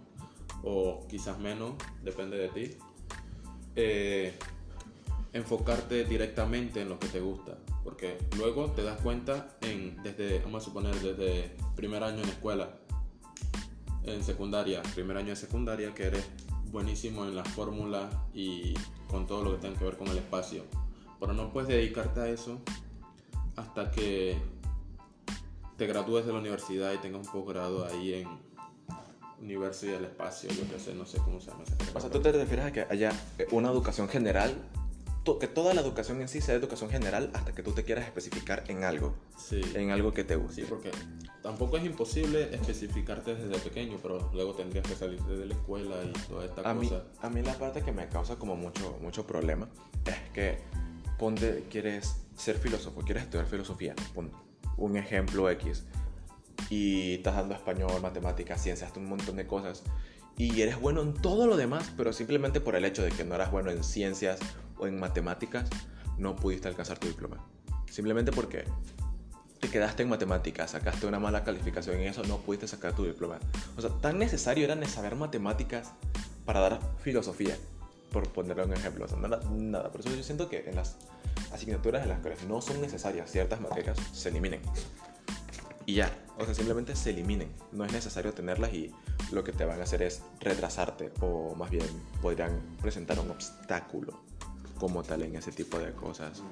o 0.64 1.06
quizás 1.10 1.40
menos, 1.40 1.74
depende 2.04 2.38
de 2.38 2.50
ti. 2.50 2.78
eh, 3.76 4.34
enfocarte 5.34 6.04
directamente 6.04 6.82
en 6.82 6.90
lo 6.90 7.00
que 7.00 7.08
te 7.08 7.20
gusta, 7.22 7.58
porque 7.84 8.18
luego 8.38 8.72
te 8.72 8.84
das 8.84 9.00
cuenta 9.02 9.56
en 9.62 10.02
desde 10.02 10.40
vamos 10.40 10.64
a 10.64 10.66
suponer 10.66 10.96
desde 10.96 11.56
primer 11.76 12.04
año 12.04 12.24
en 12.24 12.30
escuela, 12.30 12.70
en 14.04 14.24
secundaria, 14.24 14.82
primer 14.96 15.16
año 15.16 15.30
de 15.30 15.36
secundaria 15.36 15.94
que 15.94 16.08
eres 16.08 16.26
buenísimo 16.72 17.24
en 17.26 17.36
las 17.36 17.48
fórmulas 17.50 18.14
y 18.34 18.74
con 19.10 19.28
todo 19.28 19.44
lo 19.44 19.52
que 19.52 19.58
tenga 19.58 19.78
que 19.78 19.86
ver 19.86 19.98
con 19.98 20.08
el 20.08 20.18
espacio, 20.18 20.64
pero 21.20 21.34
no 21.34 21.52
puedes 21.52 21.68
dedicarte 21.70 22.20
a 22.22 22.28
eso 22.28 22.60
hasta 23.56 23.92
que 23.92 24.38
te 25.78 25.88
gradúes 25.88 26.26
de 26.26 26.34
la 26.34 26.40
universidad 26.40 26.94
y 26.94 26.98
tengas 26.98 27.26
un 27.28 27.32
posgrado 27.32 27.86
ahí 27.86 28.14
en 28.14 28.28
universo 29.42 29.86
y 29.86 29.90
el 29.90 30.06
espacio, 30.06 30.50
yo 30.50 30.64
qué 30.72 30.80
sé, 30.80 30.96
no 30.96 31.06
sé 31.06 31.20
cómo 31.20 31.40
se 31.40 31.52
llama 31.52 31.64
esa 31.64 31.76
O 31.96 32.02
sea, 32.02 32.10
tú 32.10 32.20
te 32.22 32.32
refieres 32.32 32.66
a 32.66 32.72
que 32.72 32.82
haya 32.90 33.12
eh, 33.38 33.48
una 33.52 33.70
educación 33.70 34.10
general, 34.10 34.56
que 35.40 35.48
toda 35.48 35.74
la 35.74 35.82
educación 35.82 36.22
en 36.22 36.30
sí 36.30 36.40
sea 36.40 36.56
educación 36.56 36.90
general 36.90 37.30
hasta 37.34 37.54
que 37.54 37.62
tú 37.62 37.74
te 37.74 37.84
quieras 37.84 38.06
especificar 38.06 38.64
en 38.70 38.86
algo, 38.86 39.14
Sí. 39.38 39.62
en 39.76 39.92
algo 39.92 40.14
que 40.14 40.24
te 40.24 40.38
guste. 40.38 40.62
Sí, 40.62 40.68
porque 40.70 40.90
tampoco 41.44 41.78
es 41.78 41.86
imposible 41.86 42.56
especificarte 42.56 43.36
desde 43.36 43.60
pequeño, 43.60 43.98
pero 44.02 44.32
luego 44.34 44.54
tendrías 44.54 44.88
que 44.88 44.96
salir 44.96 45.22
de 45.24 45.46
la 45.46 45.54
escuela 45.54 45.96
y 46.04 46.14
toda 46.30 46.46
esta 46.46 46.62
a, 46.68 46.74
mí, 46.74 46.88
cosa. 46.88 47.04
a 47.22 47.30
mí 47.30 47.42
la 47.42 47.54
parte 47.60 47.82
que 47.84 47.92
me 47.92 48.08
causa 48.08 48.38
como 48.38 48.56
mucho, 48.56 48.98
mucho 49.02 49.28
problema 49.28 49.68
es 50.06 50.32
que 50.34 50.60
ponte, 51.18 51.66
quieres 51.70 52.16
ser 52.36 52.58
filósofo, 52.58 53.02
quieres 53.02 53.24
estudiar 53.24 53.48
filosofía, 53.48 53.96
pon 54.14 54.32
un 54.78 54.98
ejemplo 54.98 55.50
X, 55.50 55.84
y 56.70 57.16
estás 57.16 57.36
dando 57.36 57.56
español, 57.56 58.02
matemáticas, 58.02 58.62
ciencias, 58.62 58.92
un 58.96 59.08
montón 59.08 59.38
de 59.38 59.48
cosas, 59.48 59.84
y 60.38 60.62
eres 60.62 60.80
bueno 60.80 61.02
en 61.02 61.14
todo 61.14 61.48
lo 61.48 61.58
demás, 61.58 61.92
pero 61.98 62.14
simplemente 62.14 62.62
por 62.62 62.76
el 62.76 62.86
hecho 62.86 63.04
de 63.04 63.12
que 63.12 63.24
no 63.24 63.36
eras 63.36 63.52
bueno 63.52 63.72
en 63.72 63.84
ciencias 63.84 64.40
o 64.78 64.86
en 64.86 65.00
matemáticas, 65.00 65.70
no 66.18 66.36
pudiste 66.36 66.68
alcanzar 66.68 67.00
tu 67.00 67.08
diploma. 67.08 67.44
Simplemente 67.90 68.32
porque 68.32 68.66
te 69.60 69.70
quedaste 69.70 70.04
en 70.04 70.10
matemáticas, 70.10 70.72
sacaste 70.72 71.08
una 71.08 71.20
mala 71.20 71.44
calificación 71.44 71.96
en 71.98 72.08
eso, 72.08 72.24
no 72.24 72.38
pudiste 72.38 72.68
sacar 72.68 72.94
tu 72.94 73.04
diploma. 73.06 73.40
O 73.76 73.82
sea, 73.82 73.90
tan 73.90 74.20
necesario 74.20 74.66
era 74.66 74.86
saber 74.86 75.16
matemáticas 75.16 75.92
para 76.46 76.60
dar 76.60 76.80
filosofía, 77.00 77.58
por 78.12 78.28
ponerle 78.30 78.64
un 78.64 78.74
ejemplo. 78.74 79.06
O 79.06 79.08
sea, 79.08 79.18
nada, 79.18 79.40
nada. 79.52 79.92
Por 79.92 80.02
eso 80.02 80.10
yo 80.16 80.24
siento 80.24 80.50
que 80.50 80.70
en 80.70 80.76
las 80.76 80.98
asignaturas 81.52 82.04
en 82.04 82.10
las 82.10 82.20
cuales 82.20 82.44
no 82.46 82.62
son 82.62 82.82
necesarias 82.82 83.32
ciertas 83.32 83.62
materias, 83.62 83.98
se 84.12 84.30
eliminen. 84.30 84.62
Y 85.86 85.96
ya, 85.96 86.12
o 86.38 86.46
sea, 86.46 86.54
simplemente 86.54 86.96
se 86.96 87.12
eliminen. 87.12 87.50
No 87.72 87.86
es 87.86 87.94
necesario 87.94 88.34
tenerlas 88.34 88.74
y 88.74 88.94
lo 89.32 89.44
que 89.44 89.54
te 89.54 89.66
van 89.66 89.80
a 89.80 89.84
hacer 89.84 90.02
es 90.02 90.22
retrasarte 90.40 91.12
o 91.22 91.56
más 91.56 91.70
bien 91.70 91.86
podrían 92.22 92.60
presentar 92.82 93.20
un 93.20 93.32
obstáculo 93.32 94.20
como 94.78 95.04
tal 95.04 95.24
en 95.24 95.36
ese 95.36 95.52
tipo 95.52 95.80
de 95.80 95.94
cosas. 95.94 96.44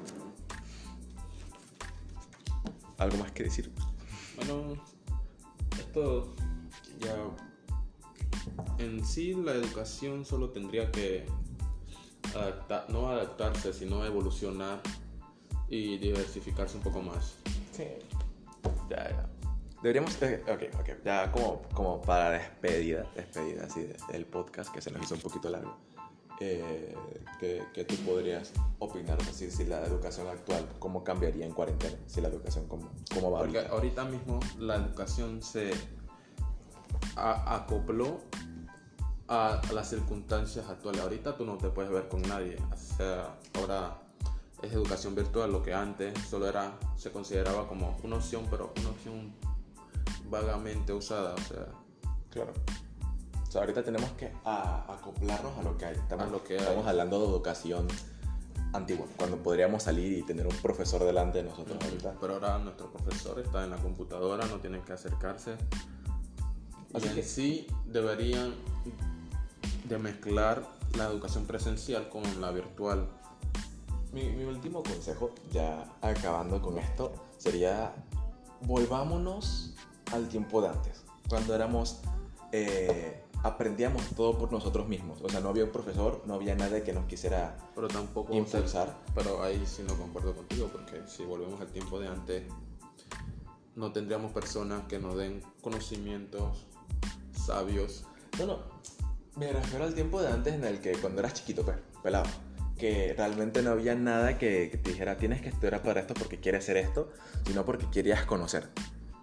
¿Algo 2.98 3.18
más 3.18 3.32
que 3.32 3.44
decir? 3.44 3.72
Bueno, 4.38 4.82
esto 5.78 6.34
ya. 7.00 7.16
En 8.78 9.06
sí, 9.06 9.34
la 9.34 9.52
educación 9.52 10.26
solo 10.26 10.52
tendría 10.52 10.92
que 10.92 11.26
adapta- 12.36 12.86
no 12.90 13.10
adaptarse, 13.10 13.74
sino 13.74 14.06
evolucionar 14.06 14.82
y 15.70 15.98
diversificarse 15.98 16.78
un 16.78 16.84
poco 16.84 17.02
más. 17.02 17.36
Sí. 17.72 17.86
Ya, 18.90 19.10
ya. 19.10 19.30
Deberíamos, 19.82 20.20
eh, 20.24 20.44
ok, 20.48 20.80
ok, 20.80 20.90
ya 21.04 21.32
como, 21.32 21.62
como 21.74 22.02
para 22.02 22.32
despedida, 22.32 23.06
despedida 23.16 23.66
así 23.66 23.82
de- 23.84 23.98
del 24.12 24.26
podcast 24.26 24.74
que 24.74 24.82
se 24.82 24.90
nos 24.92 25.04
hizo 25.04 25.16
un 25.16 25.22
poquito 25.22 25.50
largo. 25.50 25.78
Eh, 26.40 26.94
¿qué, 27.40 27.64
qué 27.74 27.86
tú 27.86 27.96
podrías 27.98 28.52
opinar 28.80 29.18
así, 29.22 29.50
si 29.52 29.64
la 29.66 29.86
educación 29.86 30.28
actual, 30.28 30.68
cómo 30.80 31.04
cambiaría 31.04 31.46
en 31.46 31.54
cuarentena? 31.54 31.96
Si 32.08 32.20
la 32.20 32.28
educación, 32.28 32.68
cómo, 32.68 32.90
cómo 33.14 33.32
va 33.32 33.40
Porque 33.40 33.60
ahorita? 33.60 33.74
ahorita 33.74 34.06
mismo 34.06 34.40
la 34.60 34.76
educación 34.76 35.42
se 35.42 35.72
acopló 37.16 38.20
a, 39.28 39.60
a 39.60 39.74
las 39.74 39.90
circunstancias 39.90 40.68
actuales. 40.70 41.02
Ahorita 41.02 41.36
tú 41.36 41.46
no 41.46 41.58
te 41.58 41.70
puedes 41.70 41.92
ver 41.92 42.08
con 42.08 42.22
nadie. 42.24 42.58
O 42.74 42.78
sea, 42.98 43.36
ahora 43.60 43.98
es 44.62 44.72
educación 44.74 45.16
virtual, 45.16 45.52
lo 45.52 45.62
que 45.62 45.74
antes 45.74 46.14
solo 46.30 46.48
era, 46.48 46.78
se 46.96 47.12
consideraba 47.12 47.68
como 47.68 47.98
una 48.04 48.16
opción, 48.18 48.46
pero 48.50 48.74
una 48.80 48.90
opción 48.90 49.34
vagamente 50.30 50.94
usada. 50.94 51.34
O 51.36 51.40
sea, 51.40 51.68
Claro. 52.30 52.52
O 53.48 53.52
sea, 53.52 53.62
ahorita 53.62 53.84
tenemos 53.84 54.10
que 54.12 54.30
a- 54.44 54.84
acoplarnos 54.94 55.58
a 55.58 55.64
lo 55.64 55.78
que 55.78 55.86
hay. 55.86 55.96
Estamos, 55.96 56.26
A 56.28 56.30
lo 56.30 56.44
que 56.44 56.56
hay. 56.56 56.60
estamos 56.60 56.86
hablando 56.86 57.22
de 57.22 57.26
educación 57.28 57.88
antigua, 58.74 59.06
cuando 59.18 59.38
podríamos 59.38 59.84
salir 59.84 60.18
y 60.18 60.24
tener 60.24 60.46
un 60.46 60.56
profesor 60.58 61.02
delante 61.06 61.38
de 61.38 61.46
nosotros 61.50 61.78
ahorita. 61.82 62.16
pero 62.20 62.34
ahora 62.34 62.58
nuestro 62.60 62.92
profesor 62.92 63.40
está 63.40 63.64
en 63.64 63.70
la 63.70 63.78
computadora, 63.78 64.46
no 64.48 64.60
tiene 64.60 64.82
que 64.82 64.92
acercarse. 64.92 65.56
Así 66.94 67.06
y 67.06 67.10
en 67.10 67.16
que- 67.16 67.24
sí 67.24 67.68
deberían 67.86 68.54
de 69.88 69.98
mezclar 69.98 70.68
la 70.98 71.06
educación 71.06 71.46
presencial 71.46 72.10
con 72.10 72.24
la 72.42 72.52
virtual. 72.52 73.08
Mi, 74.12 74.30
mi 74.30 74.44
último 74.44 74.82
consejo, 74.84 75.32
ya 75.52 75.94
acabando 76.02 76.62
con 76.62 76.78
esto, 76.78 77.12
sería 77.38 77.94
volvámonos 78.62 79.74
al 80.14 80.28
tiempo 80.30 80.62
de 80.62 80.70
antes, 80.70 81.04
cuando 81.28 81.54
éramos, 81.54 82.00
eh, 82.52 83.24
aprendíamos 83.44 84.04
todo 84.16 84.38
por 84.38 84.52
nosotros 84.52 84.88
mismos, 84.88 85.22
o 85.22 85.30
sea, 85.30 85.40
no 85.40 85.50
había 85.50 85.66
un 85.66 85.72
profesor, 85.72 86.24
no 86.26 86.36
había 86.36 86.56
nadie 86.56 86.84
que 86.84 86.94
nos 86.94 87.06
quisiera 87.06 87.58
Pero 87.76 87.88
tampoco... 87.88 88.34
impulsar. 88.34 88.96
Pero 89.14 89.44
ahí 89.44 89.64
sí 89.66 89.84
no 89.88 89.96
concuerdo 89.96 90.36
contigo, 90.36 90.70
porque 90.72 91.02
si 91.08 91.24
volvemos 91.24 91.60
al 91.62 91.68
tiempo 91.68 92.00
de 92.00 92.08
antes, 92.08 92.44
no 93.76 93.92
tendríamos 93.92 94.32
personas 94.32 94.84
que 94.88 95.00
nos 95.00 95.18
den 95.18 95.44
conocimientos 95.62 96.66
sabios. 97.34 98.06
No, 98.40 98.48
no, 98.48 98.60
me 99.36 99.52
refiero 99.52 99.86
al 99.86 99.94
tiempo 99.94 100.22
de 100.22 100.30
antes 100.30 100.54
en 100.54 100.64
el 100.64 100.80
que 100.80 100.94
cuando 100.94 101.20
eras 101.20 101.34
chiquito, 101.34 101.64
pues, 101.64 101.78
pelado, 102.02 102.26
que 102.78 103.14
realmente 103.18 103.62
no 103.62 103.72
había 103.72 103.96
nada 103.96 104.38
que, 104.38 104.70
que 104.70 104.78
te 104.78 104.92
dijera, 104.92 105.18
tienes 105.18 105.42
que 105.42 105.50
estudiar 105.50 105.82
para 105.82 106.02
esto 106.02 106.14
porque 106.14 106.40
quieres 106.40 106.64
hacer 106.64 106.78
esto, 106.78 107.12
sino 107.46 107.66
porque 107.66 107.90
querías 107.90 108.26
conocer. 108.26 108.68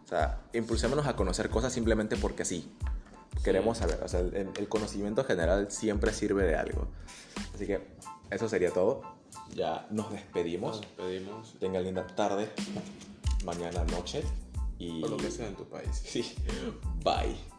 O 0.05 0.09
sea, 0.09 0.41
impulsémonos 0.53 1.07
a 1.07 1.17
conocer 1.17 1.49
cosas 1.49 1.73
simplemente 1.73 2.17
porque 2.17 2.45
sí. 2.45 2.71
Queremos 3.43 3.79
saber, 3.79 3.99
o 4.05 4.09
sea, 4.09 4.21
el, 4.21 4.51
el 4.57 4.69
conocimiento 4.69 5.25
general 5.25 5.71
siempre 5.71 6.13
sirve 6.13 6.45
de 6.45 6.55
algo. 6.55 6.87
Así 7.55 7.67
que 7.67 7.81
eso 8.31 8.49
sería 8.49 8.71
todo. 8.71 9.03
Ya 9.55 9.87
nos 9.91 10.11
despedimos. 10.11 10.77
Nos 10.77 10.81
despedimos. 10.81 11.55
Tengan 11.59 11.85
linda 11.85 12.07
tarde, 12.07 12.51
mañana, 13.45 13.85
noche 13.85 14.23
y... 14.79 15.03
O 15.03 15.09
lo 15.09 15.17
que 15.17 15.31
sea 15.31 15.49
en 15.49 15.57
tu 15.57 15.65
país. 15.65 15.91
Sí, 16.05 16.35
bye. 17.05 17.52